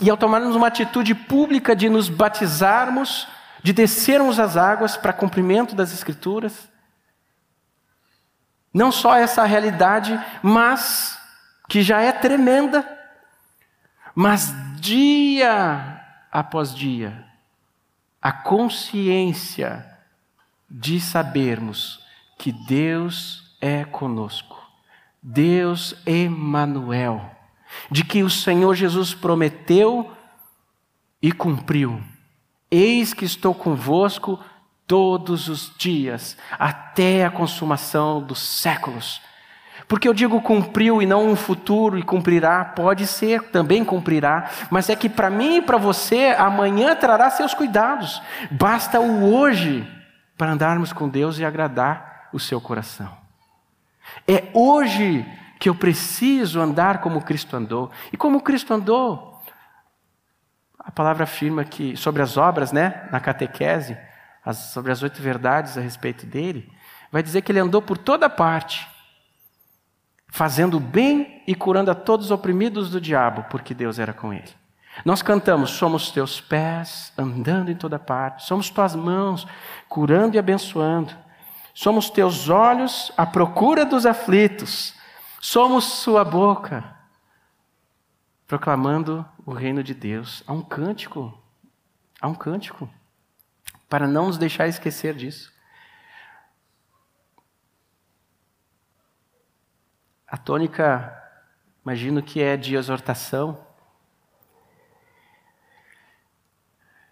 [0.00, 3.28] e ao tomarmos uma atitude pública de nos batizarmos,
[3.62, 6.68] de descermos as águas para cumprimento das Escrituras.
[8.72, 11.17] Não só essa realidade, mas
[11.68, 12.84] que já é tremenda,
[14.14, 16.02] mas dia
[16.32, 17.24] após dia,
[18.20, 19.86] a consciência
[20.68, 22.04] de sabermos
[22.38, 24.56] que Deus é conosco,
[25.22, 27.30] Deus Emanuel,
[27.90, 30.10] de que o Senhor Jesus prometeu
[31.20, 32.02] e cumpriu.
[32.70, 34.38] Eis que estou convosco
[34.86, 39.20] todos os dias, até a consumação dos séculos.
[39.88, 44.90] Porque eu digo cumpriu e não um futuro e cumprirá, pode ser, também cumprirá, mas
[44.90, 48.20] é que para mim e para você, amanhã trará seus cuidados.
[48.50, 49.90] Basta o hoje
[50.36, 53.16] para andarmos com Deus e agradar o seu coração.
[54.26, 55.26] É hoje
[55.58, 57.90] que eu preciso andar como Cristo andou.
[58.12, 59.42] E como Cristo andou,
[60.78, 63.96] a palavra afirma que sobre as obras, né, na catequese,
[64.44, 66.70] as, sobre as oito verdades a respeito dele,
[67.10, 68.86] vai dizer que ele andou por toda parte,
[70.28, 74.48] fazendo bem e curando a todos os oprimidos do diabo, porque Deus era com ele.
[75.04, 79.46] Nós cantamos: somos teus pés andando em toda parte, somos tuas mãos
[79.88, 81.14] curando e abençoando,
[81.74, 84.94] somos teus olhos à procura dos aflitos,
[85.40, 86.96] somos sua boca
[88.46, 90.42] proclamando o reino de Deus.
[90.46, 91.38] Há um cântico,
[92.18, 92.88] há um cântico,
[93.88, 95.52] para não nos deixar esquecer disso.
[100.30, 101.10] A tônica,
[101.82, 103.66] imagino que é de exortação.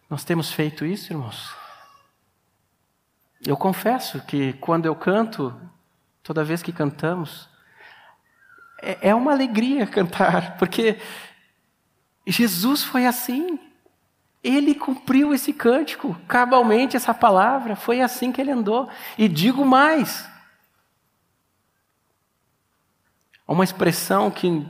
[0.09, 1.55] Nós temos feito isso, irmãos?
[3.45, 5.59] Eu confesso que quando eu canto,
[6.23, 7.49] toda vez que cantamos,
[8.83, 11.01] é, é uma alegria cantar, porque
[12.27, 13.59] Jesus foi assim.
[14.45, 18.89] Ele cumpriu esse cântico, cabalmente essa palavra, foi assim que ele andou.
[19.17, 20.29] E digo mais:
[23.53, 24.67] uma expressão que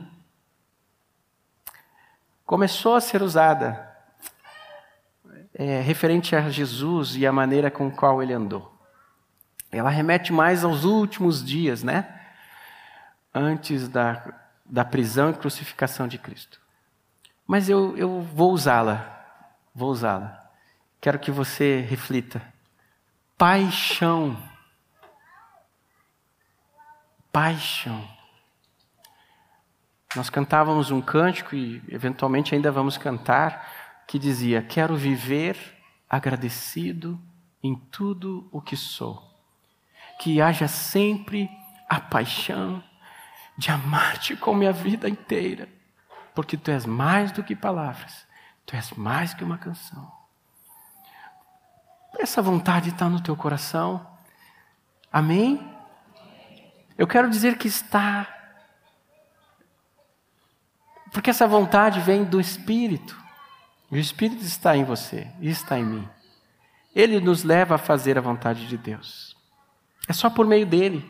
[2.45, 3.87] começou a ser usada
[5.53, 8.71] é, referente a Jesus e a maneira com qual ele andou.
[9.71, 12.21] Ela remete mais aos últimos dias, né?
[13.33, 14.23] Antes da,
[14.65, 16.61] da prisão e crucificação de Cristo.
[17.45, 19.25] Mas eu, eu vou usá-la,
[19.73, 20.47] vou usá-la.
[21.01, 22.41] Quero que você reflita.
[23.37, 24.37] Paixão.
[27.31, 28.16] Paixão.
[30.15, 35.57] Nós cantávamos um cântico e eventualmente ainda vamos cantar que dizia: Quero viver
[36.09, 37.19] agradecido
[37.61, 39.23] em tudo o que sou.
[40.19, 41.49] Que haja sempre
[41.87, 42.83] a paixão
[43.57, 45.67] de amar-te com minha vida inteira,
[46.33, 48.25] porque tu és mais do que palavras,
[48.65, 50.11] tu és mais que uma canção.
[52.19, 54.05] Essa vontade está no teu coração.
[55.11, 55.75] Amém?
[56.97, 58.36] Eu quero dizer que está
[61.17, 63.19] porque essa vontade vem do Espírito.
[63.91, 66.09] E o Espírito está em você e está em mim.
[66.93, 69.35] Ele nos leva a fazer a vontade de Deus.
[70.07, 71.03] É só por meio dele.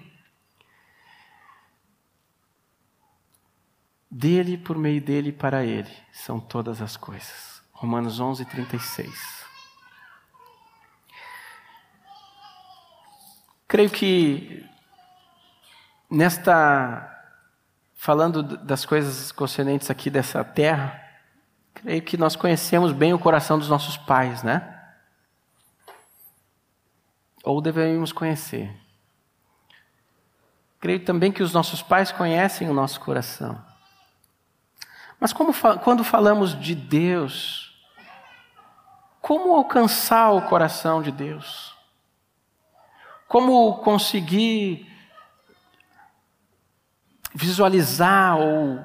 [4.09, 7.61] Dele, por meio dele e para ele são todas as coisas.
[7.73, 9.45] Romanos 11, 36.
[13.67, 14.65] Creio que
[16.09, 17.16] nesta
[18.07, 20.97] falando das coisas concernentes aqui dessa terra,
[21.73, 24.81] creio que nós conhecemos bem o coração dos nossos pais, né?
[27.43, 28.73] Ou devemos conhecer.
[30.79, 33.61] Creio também que os nossos pais conhecem o nosso coração.
[35.19, 37.77] Mas como, quando falamos de Deus,
[39.19, 41.75] como alcançar o coração de Deus?
[43.27, 44.96] Como conseguir
[47.38, 48.84] visualizar ou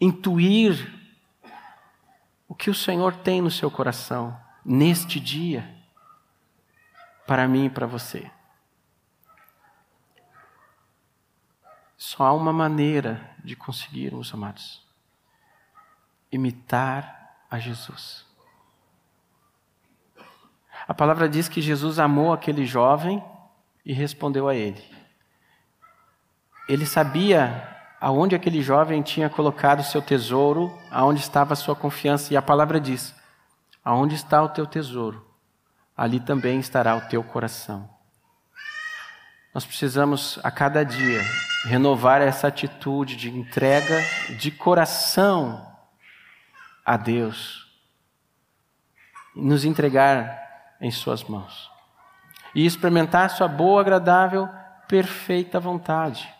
[0.00, 0.90] intuir
[2.48, 5.68] o que o Senhor tem no seu coração neste dia,
[7.26, 8.30] para mim e para você.
[11.98, 14.82] Só há uma maneira de conseguirmos, amados:
[16.32, 18.24] imitar a Jesus.
[20.88, 23.22] A palavra diz que Jesus amou aquele jovem
[23.84, 24.82] e respondeu a ele.
[26.66, 32.32] Ele sabia aonde aquele jovem tinha colocado seu tesouro, aonde estava a sua confiança.
[32.32, 33.14] E a palavra diz:
[33.84, 35.26] aonde está o teu tesouro,
[35.96, 37.88] ali também estará o teu coração.
[39.52, 41.20] Nós precisamos a cada dia
[41.64, 44.00] renovar essa atitude de entrega
[44.38, 45.66] de coração
[46.86, 47.68] a Deus
[49.34, 51.70] nos entregar em Suas mãos
[52.54, 54.48] e experimentar Sua boa, agradável,
[54.88, 56.39] perfeita vontade.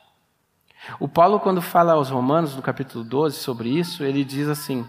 [0.99, 4.87] O Paulo, quando fala aos Romanos, no capítulo 12, sobre isso, ele diz assim: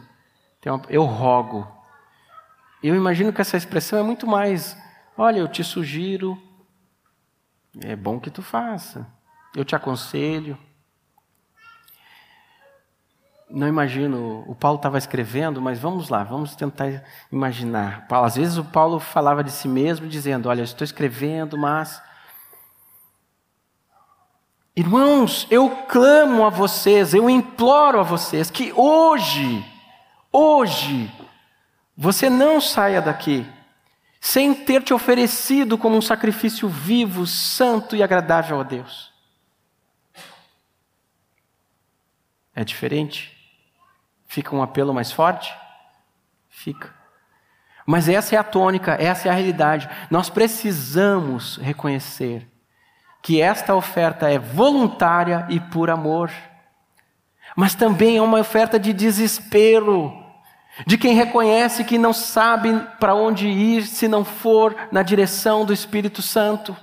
[0.89, 1.67] eu rogo.
[2.83, 4.77] Eu imagino que essa expressão é muito mais:
[5.17, 6.41] olha, eu te sugiro,
[7.79, 9.07] é bom que tu faça,
[9.55, 10.57] eu te aconselho.
[13.53, 18.07] não imagino, o Paulo estava escrevendo, mas vamos lá, vamos tentar imaginar.
[18.09, 22.01] Às vezes o Paulo falava de si mesmo, dizendo: Olha, eu estou escrevendo, mas.
[24.75, 29.65] Irmãos, eu clamo a vocês, eu imploro a vocês que hoje,
[30.31, 31.11] hoje,
[31.95, 33.45] você não saia daqui
[34.19, 39.11] sem ter te oferecido como um sacrifício vivo, santo e agradável a Deus.
[42.55, 43.35] É diferente?
[44.27, 45.53] Fica um apelo mais forte?
[46.47, 46.93] Fica.
[47.85, 49.89] Mas essa é a tônica, essa é a realidade.
[50.09, 52.50] Nós precisamos reconhecer
[53.21, 56.31] que esta oferta é voluntária e por amor,
[57.55, 60.13] mas também é uma oferta de desespero,
[60.87, 65.73] de quem reconhece que não sabe para onde ir se não for na direção do
[65.73, 66.75] Espírito Santo,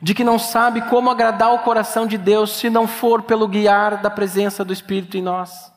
[0.00, 4.00] de que não sabe como agradar o coração de Deus se não for pelo guiar
[4.00, 5.72] da presença do Espírito em nós.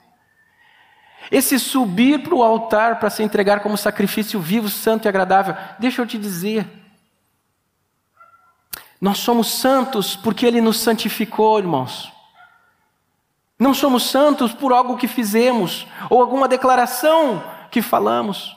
[1.30, 6.02] Esse subir para o altar para se entregar como sacrifício vivo, santo e agradável, deixa
[6.02, 6.66] eu te dizer,
[9.00, 12.12] nós somos santos porque Ele nos santificou, irmãos.
[13.60, 18.56] Não somos santos por algo que fizemos ou alguma declaração que falamos.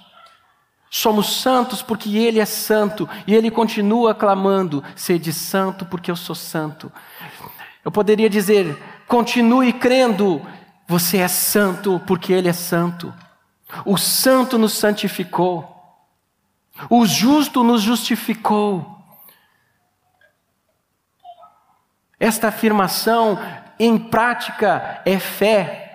[0.91, 6.35] Somos santos porque Ele é santo e Ele continua clamando: sede santo porque eu sou
[6.35, 6.93] santo.
[7.85, 8.77] Eu poderia dizer:
[9.07, 10.45] continue crendo,
[10.87, 13.15] você é santo porque Ele é santo.
[13.85, 15.77] O santo nos santificou.
[16.89, 19.00] O justo nos justificou.
[22.21, 23.39] Esta afirmação
[23.79, 25.87] em prática é fé.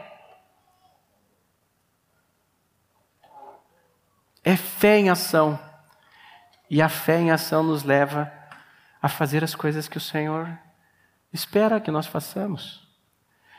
[4.44, 5.60] É fé em ação.
[6.68, 8.32] E a fé em ação nos leva
[9.00, 10.50] a fazer as coisas que o Senhor
[11.32, 12.84] espera que nós façamos.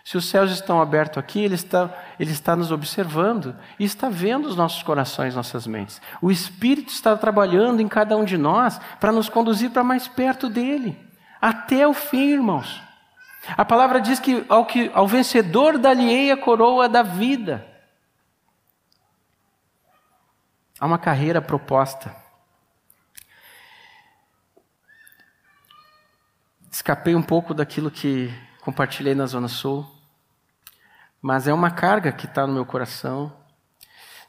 [0.05, 4.47] Se os céus estão abertos aqui, Ele está, Ele está nos observando e está vendo
[4.47, 6.01] os nossos corações, nossas mentes.
[6.21, 10.49] O Espírito está trabalhando em cada um de nós para nos conduzir para mais perto
[10.49, 11.06] dEle,
[11.41, 12.83] até o fim, irmãos.
[13.57, 17.67] A palavra diz que ao, que, ao vencedor da-lhe a coroa da vida.
[20.79, 22.15] Há uma carreira proposta.
[26.71, 29.97] Escapei um pouco daquilo que compartilhei na Zona Sul
[31.27, 33.33] mas é uma carga que está no meu coração.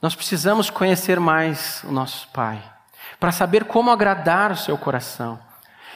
[0.01, 2.59] Nós precisamos conhecer mais o nosso Pai,
[3.19, 5.39] para saber como agradar o seu coração.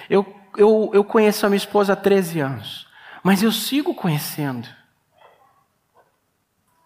[0.07, 0.23] Eu,
[0.57, 2.87] eu, eu conheço a minha esposa há 13 anos,
[3.23, 4.67] mas eu sigo conhecendo.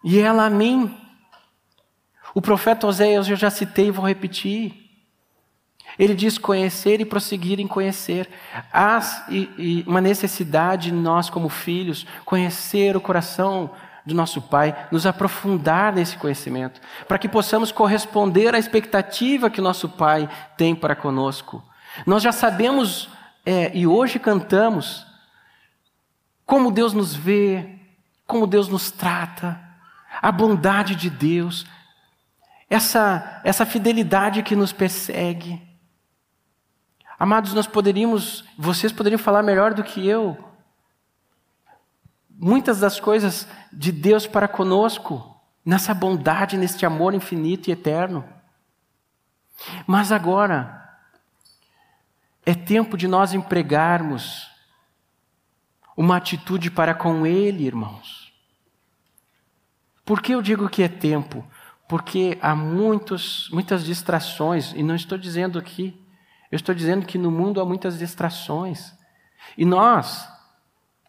[0.03, 0.95] E ela a mim.
[2.33, 4.85] O profeta Oséias eu já citei e vou repetir.
[5.97, 8.29] Ele diz conhecer e prosseguir em conhecer.
[8.71, 8.99] Há
[9.87, 13.71] uma necessidade nós, como filhos, conhecer o coração
[14.05, 19.63] do nosso Pai, nos aprofundar nesse conhecimento, para que possamos corresponder à expectativa que o
[19.63, 21.63] nosso Pai tem para conosco.
[22.05, 23.09] Nós já sabemos,
[23.45, 25.05] é, e hoje cantamos,
[26.45, 27.79] como Deus nos vê,
[28.25, 29.61] como Deus nos trata,
[30.21, 31.65] a bondade de Deus,
[32.69, 35.61] essa, essa fidelidade que nos persegue.
[37.19, 40.37] Amados, nós poderíamos, vocês poderiam falar melhor do que eu,
[42.29, 48.27] muitas das coisas de Deus para conosco, nessa bondade, neste amor infinito e eterno.
[49.87, 50.84] Mas agora,
[52.45, 54.49] é tempo de nós empregarmos
[55.97, 58.33] uma atitude para com Ele, irmãos.
[60.03, 61.45] Por que eu digo que é tempo?
[61.87, 65.99] Porque há muitos, muitas distrações, e não estou dizendo aqui,
[66.51, 68.93] eu estou dizendo que no mundo há muitas distrações.
[69.57, 70.27] E nós,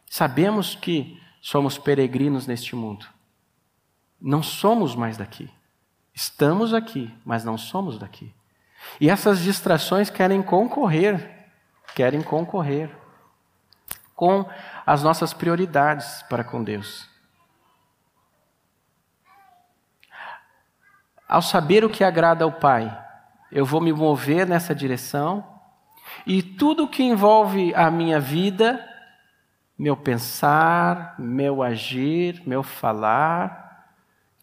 [0.06, 3.06] Sabemos que somos peregrinos neste mundo.
[4.20, 5.50] Não somos mais daqui.
[6.14, 8.34] Estamos aqui, mas não somos daqui.
[9.00, 11.46] E essas distrações querem concorrer,
[11.94, 12.90] querem concorrer
[14.14, 14.48] com
[14.86, 17.08] as nossas prioridades para com Deus.
[21.28, 23.04] Ao saber o que agrada ao Pai,
[23.50, 25.46] eu vou me mover nessa direção
[26.24, 28.82] e tudo que envolve a minha vida
[29.78, 33.92] meu pensar, meu agir, meu falar,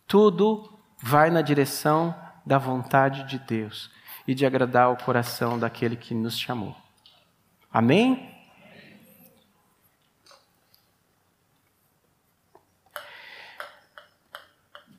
[0.06, 2.16] tudo vai na direção
[2.46, 3.90] da vontade de Deus
[4.28, 6.76] e de agradar o coração daquele que nos chamou.
[7.72, 8.32] Amém?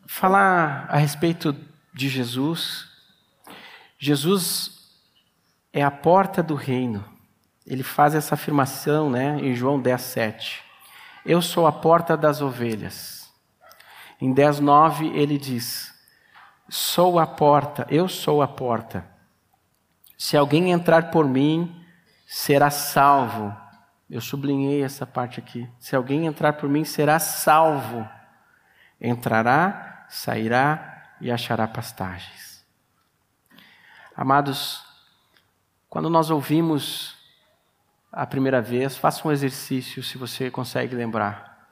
[0.07, 1.57] Falar a respeito
[1.93, 2.89] de Jesus.
[3.99, 4.91] Jesus
[5.73, 7.15] é a porta do reino
[7.67, 10.63] ele faz essa afirmação né, em João 10, 7.
[11.25, 13.33] Eu sou a porta das ovelhas.
[14.21, 15.95] Em 10:9 ele diz:
[16.69, 19.14] Sou a porta, eu sou a porta.
[20.25, 21.85] Se alguém entrar por mim,
[22.27, 23.55] será salvo.
[24.09, 25.69] Eu sublinhei essa parte aqui.
[25.79, 28.09] Se alguém entrar por mim, será salvo.
[28.99, 32.65] Entrará, sairá e achará pastagens.
[34.17, 34.83] Amados,
[35.91, 37.19] quando nós ouvimos
[38.11, 41.69] a primeira vez, faça um exercício se você consegue lembrar.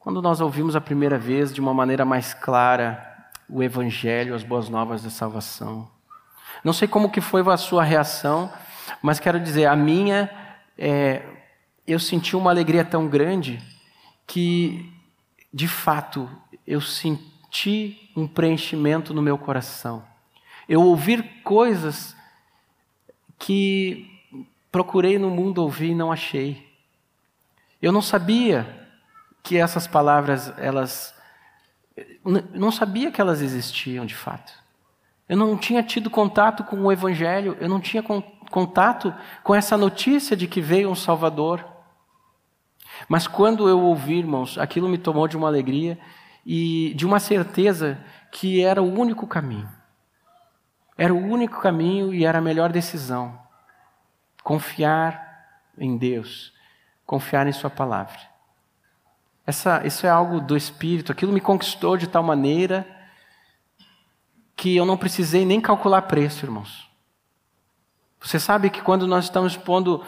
[0.00, 4.68] Quando nós ouvimos a primeira vez de uma maneira mais clara o evangelho, as boas
[4.68, 5.93] novas da salvação.
[6.64, 8.50] Não sei como que foi a sua reação,
[9.02, 10.30] mas quero dizer, a minha,
[10.78, 11.22] é,
[11.86, 13.62] eu senti uma alegria tão grande
[14.26, 14.90] que,
[15.52, 16.28] de fato,
[16.66, 20.02] eu senti um preenchimento no meu coração.
[20.66, 22.16] Eu ouvir coisas
[23.38, 24.10] que
[24.72, 26.66] procurei no mundo ouvir e não achei.
[27.82, 28.88] Eu não sabia
[29.42, 31.14] que essas palavras elas
[32.24, 34.63] não sabia que elas existiam de fato.
[35.28, 40.36] Eu não tinha tido contato com o Evangelho, eu não tinha contato com essa notícia
[40.36, 41.64] de que veio um Salvador.
[43.08, 45.98] Mas quando eu ouvi, irmãos, aquilo me tomou de uma alegria
[46.44, 47.98] e de uma certeza
[48.30, 49.68] que era o único caminho.
[50.96, 53.38] Era o único caminho e era a melhor decisão.
[54.42, 55.24] Confiar
[55.78, 56.52] em Deus,
[57.06, 58.20] confiar em Sua palavra.
[59.46, 62.86] Essa, isso é algo do Espírito, aquilo me conquistou de tal maneira
[64.64, 66.88] que eu não precisei nem calcular preço, irmãos.
[68.18, 70.02] Você sabe que quando nós estamos expondo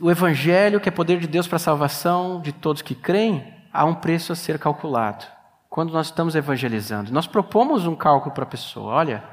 [0.00, 3.84] o Evangelho, que é poder de Deus para a salvação de todos que creem, há
[3.84, 5.26] um preço a ser calculado.
[5.68, 9.24] Quando nós estamos evangelizando, nós propomos um cálculo para a pessoa: olha,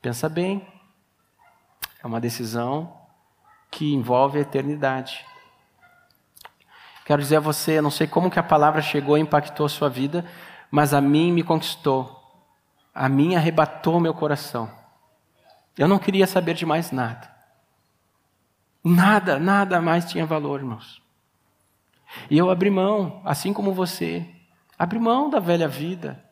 [0.00, 0.66] pensa bem,
[2.02, 2.96] é uma decisão
[3.70, 5.22] que envolve a eternidade.
[7.04, 9.90] Quero dizer a você, não sei como que a palavra chegou e impactou a sua
[9.90, 10.24] vida,
[10.70, 12.19] mas a mim me conquistou.
[12.94, 14.70] A mim arrebatou meu coração.
[15.76, 17.30] Eu não queria saber de mais nada.
[18.82, 21.00] Nada, nada mais tinha valor, irmãos.
[22.30, 24.26] E eu abri mão, assim como você,
[24.78, 26.22] abri mão da velha vida,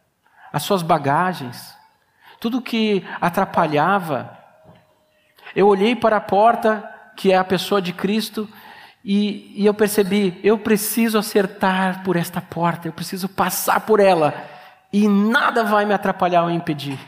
[0.52, 1.76] as suas bagagens,
[2.40, 4.36] tudo que atrapalhava.
[5.54, 6.82] Eu olhei para a porta,
[7.16, 8.48] que é a pessoa de Cristo,
[9.04, 14.34] e, e eu percebi, eu preciso acertar por esta porta, eu preciso passar por ela,
[14.92, 16.98] e nada vai me atrapalhar ou impedir.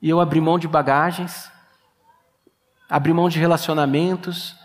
[0.00, 1.50] E eu abri mão de bagagens,
[2.88, 4.56] abri mão de relacionamentos,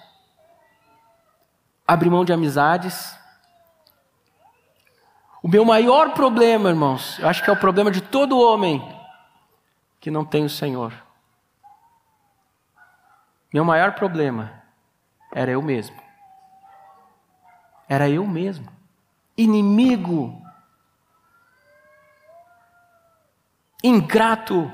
[1.87, 3.17] abri mão de amizades.
[5.41, 8.81] O meu maior problema, irmãos, eu acho que é o problema de todo homem
[9.99, 10.93] que não tem o Senhor.
[13.53, 14.51] Meu maior problema
[15.33, 15.95] era eu mesmo.
[17.87, 18.67] Era eu mesmo.
[19.37, 20.42] Inimigo.
[23.83, 24.71] Ingrato.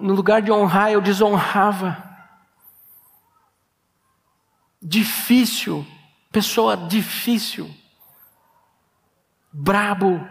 [0.00, 2.04] No lugar de honrar, eu desonrava.
[4.80, 5.84] Difícil,
[6.30, 7.68] pessoa difícil,
[9.52, 10.24] brabo.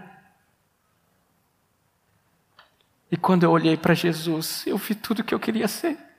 [3.12, 6.15] E quando eu olhei para Jesus, eu vi tudo que eu queria ser.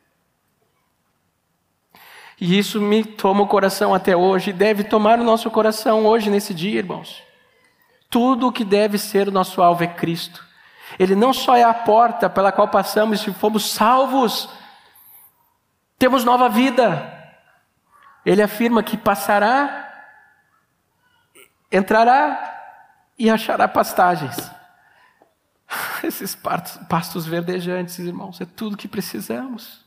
[2.41, 6.53] E isso me toma o coração até hoje, deve tomar o nosso coração hoje, nesse
[6.53, 7.23] dia, irmãos.
[8.11, 10.45] Tudo o que deve ser o nosso alvo é Cristo.
[10.99, 14.49] Ele não só é a porta pela qual passamos e fomos salvos,
[15.99, 17.13] temos nova vida.
[18.25, 19.85] Ele afirma que passará,
[21.73, 22.55] entrará
[23.19, 24.37] e achará pastagens.
[26.05, 29.86] Esses pastos verdejantes, irmãos, é tudo que precisamos.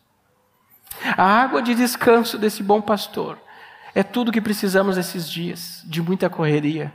[1.18, 3.38] A água de descanso desse bom pastor
[3.96, 6.94] é tudo que precisamos esses dias de muita correria,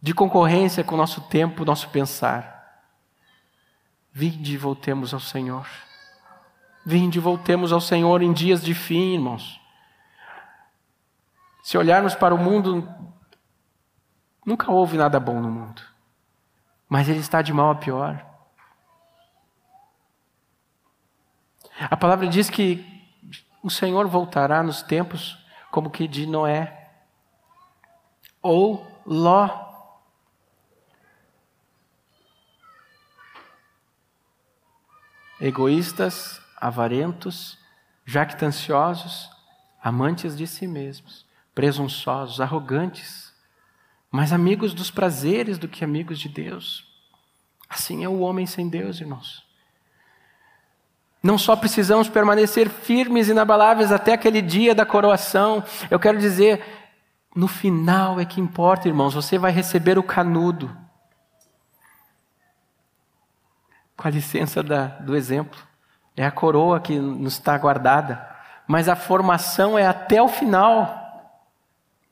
[0.00, 2.82] de concorrência com o nosso tempo, nosso pensar.
[4.12, 5.66] Vinde e voltemos ao Senhor.
[6.84, 9.60] Vinde e voltemos ao Senhor em dias de fim, irmãos.
[11.62, 12.86] Se olharmos para o mundo,
[14.44, 15.94] nunca houve nada bom no mundo
[16.88, 18.24] mas ele está de mal a pior.
[21.90, 22.84] A palavra diz que
[23.62, 25.38] o Senhor voltará nos tempos
[25.70, 26.90] como que de Noé
[28.40, 29.62] ou Ló.
[35.40, 37.58] Egoístas, avarentos,
[38.04, 39.30] jactanciosos,
[39.82, 43.34] amantes de si mesmos, presunçosos, arrogantes,
[44.10, 46.86] mais amigos dos prazeres do que amigos de Deus.
[47.68, 49.44] Assim é o homem sem Deus, irmãos.
[51.24, 56.62] Não só precisamos permanecer firmes e inabaláveis até aquele dia da coroação, eu quero dizer,
[57.34, 60.76] no final é que importa, irmãos, você vai receber o canudo.
[63.96, 65.58] Com a licença da, do exemplo,
[66.14, 68.28] é a coroa que nos está guardada,
[68.68, 71.40] mas a formação é até o final.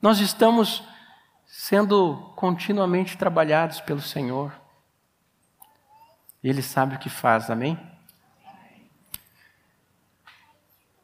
[0.01, 0.83] Nós estamos
[1.45, 4.51] sendo continuamente trabalhados pelo Senhor.
[6.43, 7.92] Ele sabe o que faz, amém?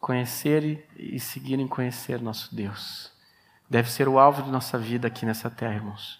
[0.09, 3.11] Conhecer e seguir em conhecer nosso Deus.
[3.69, 6.19] Deve ser o alvo de nossa vida aqui nessa terra, irmãos.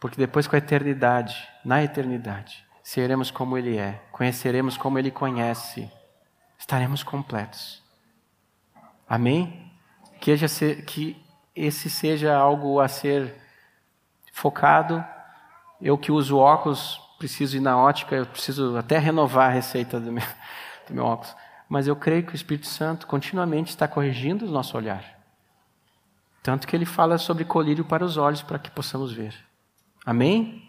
[0.00, 5.88] Porque depois, com a eternidade, na eternidade, seremos como Ele é, conheceremos como Ele conhece,
[6.58, 7.80] estaremos completos.
[9.08, 9.70] Amém?
[10.20, 10.34] Que,
[10.84, 13.32] que esse seja algo a ser
[14.32, 15.04] focado.
[15.80, 20.10] Eu que uso óculos, preciso ir na ótica, eu preciso até renovar a receita do
[20.10, 20.26] meu,
[20.88, 21.43] do meu óculos.
[21.68, 25.14] Mas eu creio que o Espírito Santo continuamente está corrigindo o nosso olhar.
[26.42, 29.34] Tenho que ele fala sobre colírio para os olhos, para que possamos ver.
[30.04, 30.62] Amém?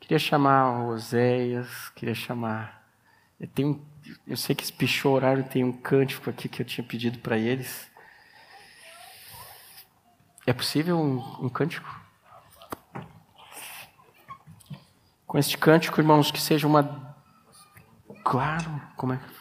[0.00, 2.88] Queria chamar Oséias, queria chamar.
[3.38, 3.86] Eu, tenho,
[4.26, 7.36] eu sei que esse pichou horário tem um cântico aqui que eu tinha pedido para
[7.36, 7.90] eles.
[10.46, 11.94] É possível um, um cântico?
[15.26, 17.14] Com este cântico, irmãos, que seja uma.
[18.24, 19.37] Claro, como é que.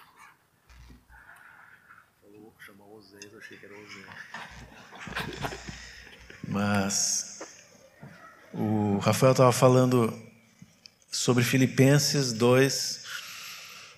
[6.48, 7.42] Mas
[8.54, 10.18] o Rafael estava falando
[11.12, 13.04] sobre Filipenses 2,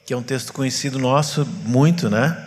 [0.05, 2.45] que é um texto conhecido nosso muito, né?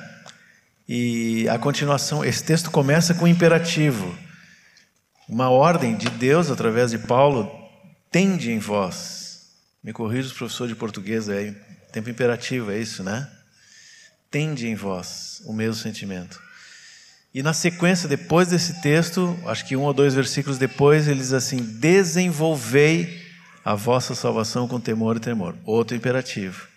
[0.88, 4.18] E a continuação, esse texto começa com um imperativo,
[5.28, 7.50] uma ordem de Deus através de Paulo,
[8.11, 9.53] tende em vós.
[9.82, 11.57] Me corrija os professores de português aí,
[11.92, 13.30] tempo imperativo é isso, né?
[14.30, 16.40] Tende em vós o mesmo sentimento.
[17.35, 21.33] E na sequência, depois desse texto, acho que um ou dois versículos depois, ele diz
[21.33, 23.22] assim: desenvolvei
[23.64, 25.57] a vossa salvação com temor e temor.
[25.64, 26.68] Outro imperativo.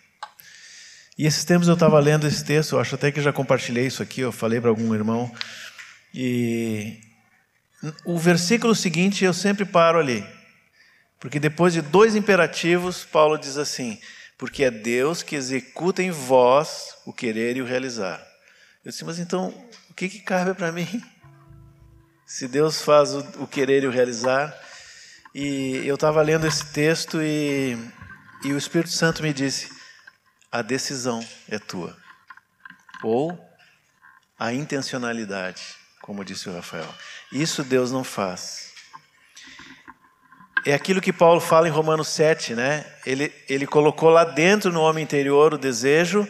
[1.17, 4.21] E esses tempos eu estava lendo esse texto, acho até que já compartilhei isso aqui,
[4.21, 5.29] eu falei para algum irmão.
[6.13, 6.99] E
[8.05, 10.25] o versículo seguinte eu sempre paro ali.
[11.19, 13.99] Porque depois de dois imperativos, Paulo diz assim:
[14.37, 18.25] Porque é Deus que executa em vós o querer e o realizar.
[18.85, 19.51] Eu disse, mas então
[19.95, 21.01] que, que cabe para mim?
[22.25, 24.53] Se Deus faz o, o, querer e o realizar.
[25.33, 27.77] E eu estava lendo esse texto e,
[28.43, 29.69] e o Espírito Santo me disse:
[30.51, 31.95] a decisão é tua.
[33.03, 33.39] Ou
[34.37, 35.61] a intencionalidade,
[36.01, 36.93] como disse o Rafael.
[37.31, 38.73] Isso Deus não faz.
[40.65, 42.85] É aquilo que Paulo fala em Romanos 7, né?
[43.05, 46.27] Ele, ele colocou lá dentro no homem interior o desejo,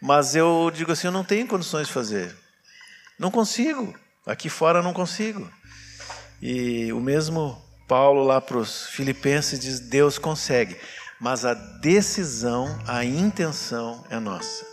[0.00, 2.45] mas eu digo assim: eu não tenho condições de fazer.
[3.18, 3.94] Não consigo.
[4.26, 5.48] Aqui fora não consigo.
[6.42, 10.76] E o mesmo Paulo lá para os Filipenses diz: Deus consegue,
[11.20, 14.66] mas a decisão, a intenção é nossa.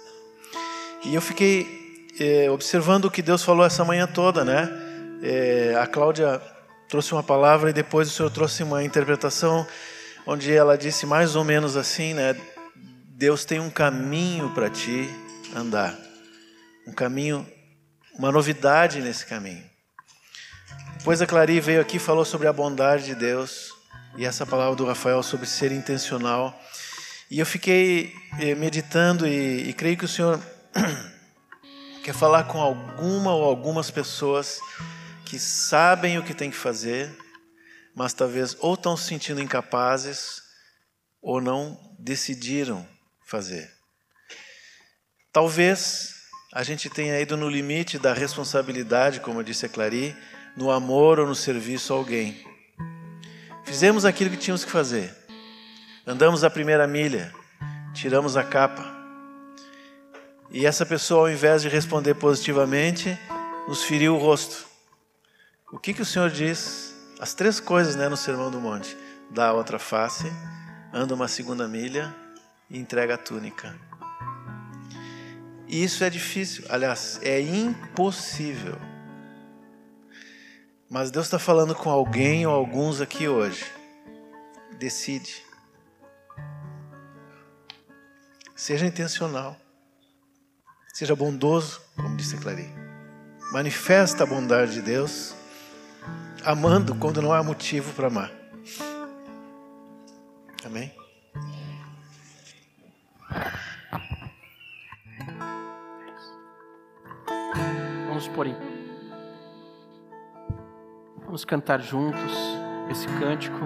[1.06, 4.70] E eu fiquei é, observando o que Deus falou essa manhã toda, né?
[5.22, 6.42] É, a Cláudia
[6.90, 9.66] trouxe uma palavra e depois o Senhor trouxe uma interpretação
[10.26, 12.36] onde ela disse mais ou menos assim, né?
[13.16, 15.10] Deus tem um caminho para ti
[15.56, 15.98] andar,
[16.88, 17.46] um caminho
[18.18, 19.64] uma novidade nesse caminho.
[20.98, 23.72] Depois a Clary veio aqui e falou sobre a bondade de Deus
[24.16, 26.58] e essa palavra do Rafael sobre ser intencional.
[27.30, 30.42] E eu fiquei eh, meditando e, e creio que o Senhor
[32.04, 34.60] quer falar com alguma ou algumas pessoas
[35.26, 37.12] que sabem o que tem que fazer,
[37.96, 40.44] mas talvez ou estão se sentindo incapazes
[41.22, 42.88] ou não decidiram
[43.26, 43.72] fazer.
[45.32, 46.13] Talvez
[46.56, 50.16] a gente tenha ido no limite da responsabilidade, como disse a Clary,
[50.56, 52.46] no amor ou no serviço a alguém.
[53.64, 55.12] Fizemos aquilo que tínhamos que fazer.
[56.06, 57.34] Andamos a primeira milha,
[57.92, 58.86] tiramos a capa.
[60.52, 63.18] E essa pessoa, ao invés de responder positivamente,
[63.68, 64.68] nos feriu o rosto.
[65.72, 66.94] O que, que o Senhor diz?
[67.20, 68.96] As três coisas né, no Sermão do Monte:
[69.32, 70.32] dá a outra face,
[70.94, 72.14] anda uma segunda milha
[72.70, 73.74] e entrega a túnica.
[75.74, 78.78] E isso é difícil, aliás, é impossível.
[80.88, 83.66] Mas Deus está falando com alguém ou alguns aqui hoje.
[84.78, 85.44] Decide.
[88.56, 89.58] Seja intencional.
[90.94, 92.70] Seja bondoso, como disse Clary.
[93.52, 95.34] Manifesta a bondade de Deus,
[96.46, 98.32] amando quando não há motivo para amar.
[100.64, 100.94] Amém?
[108.24, 108.56] Nos pôr em.
[111.26, 112.32] Vamos cantar juntos
[112.90, 113.60] esse cântico.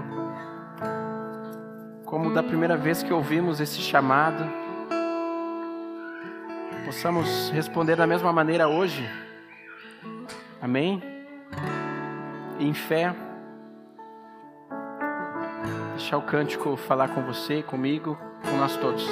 [2.05, 4.43] Como da primeira vez que ouvimos esse chamado,
[6.85, 9.07] possamos responder da mesma maneira hoje.
[10.61, 11.03] Amém?
[12.59, 13.13] Em fé.
[15.91, 18.17] Deixar o cântico falar com você, comigo,
[18.49, 19.05] com nós todos.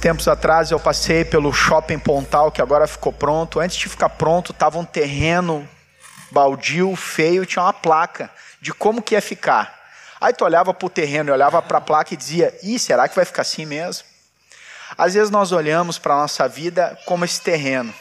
[0.00, 3.60] Tempos atrás eu passei pelo shopping Pontal, que agora ficou pronto.
[3.60, 5.68] Antes de ficar pronto, estava um terreno
[6.30, 8.30] baldio, feio, tinha uma placa
[8.60, 9.78] de como que ia ficar.
[10.18, 13.08] Aí tu olhava para o terreno e olhava para a placa e dizia: Ih, será
[13.08, 14.04] que vai ficar assim mesmo?
[14.96, 17.92] Às vezes nós olhamos para a nossa vida como esse terreno.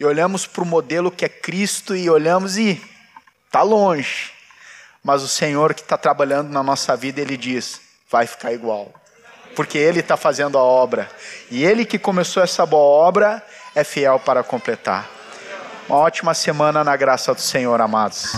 [0.00, 2.82] E olhamos para o modelo que é Cristo e olhamos e
[3.46, 4.32] está longe.
[5.04, 8.92] Mas o Senhor que está trabalhando na nossa vida, Ele diz: vai ficar igual.
[9.54, 11.10] Porque Ele está fazendo a obra.
[11.50, 13.42] E Ele que começou essa boa obra
[13.74, 15.08] é fiel para completar.
[15.88, 18.32] Uma ótima semana na graça do Senhor, amados.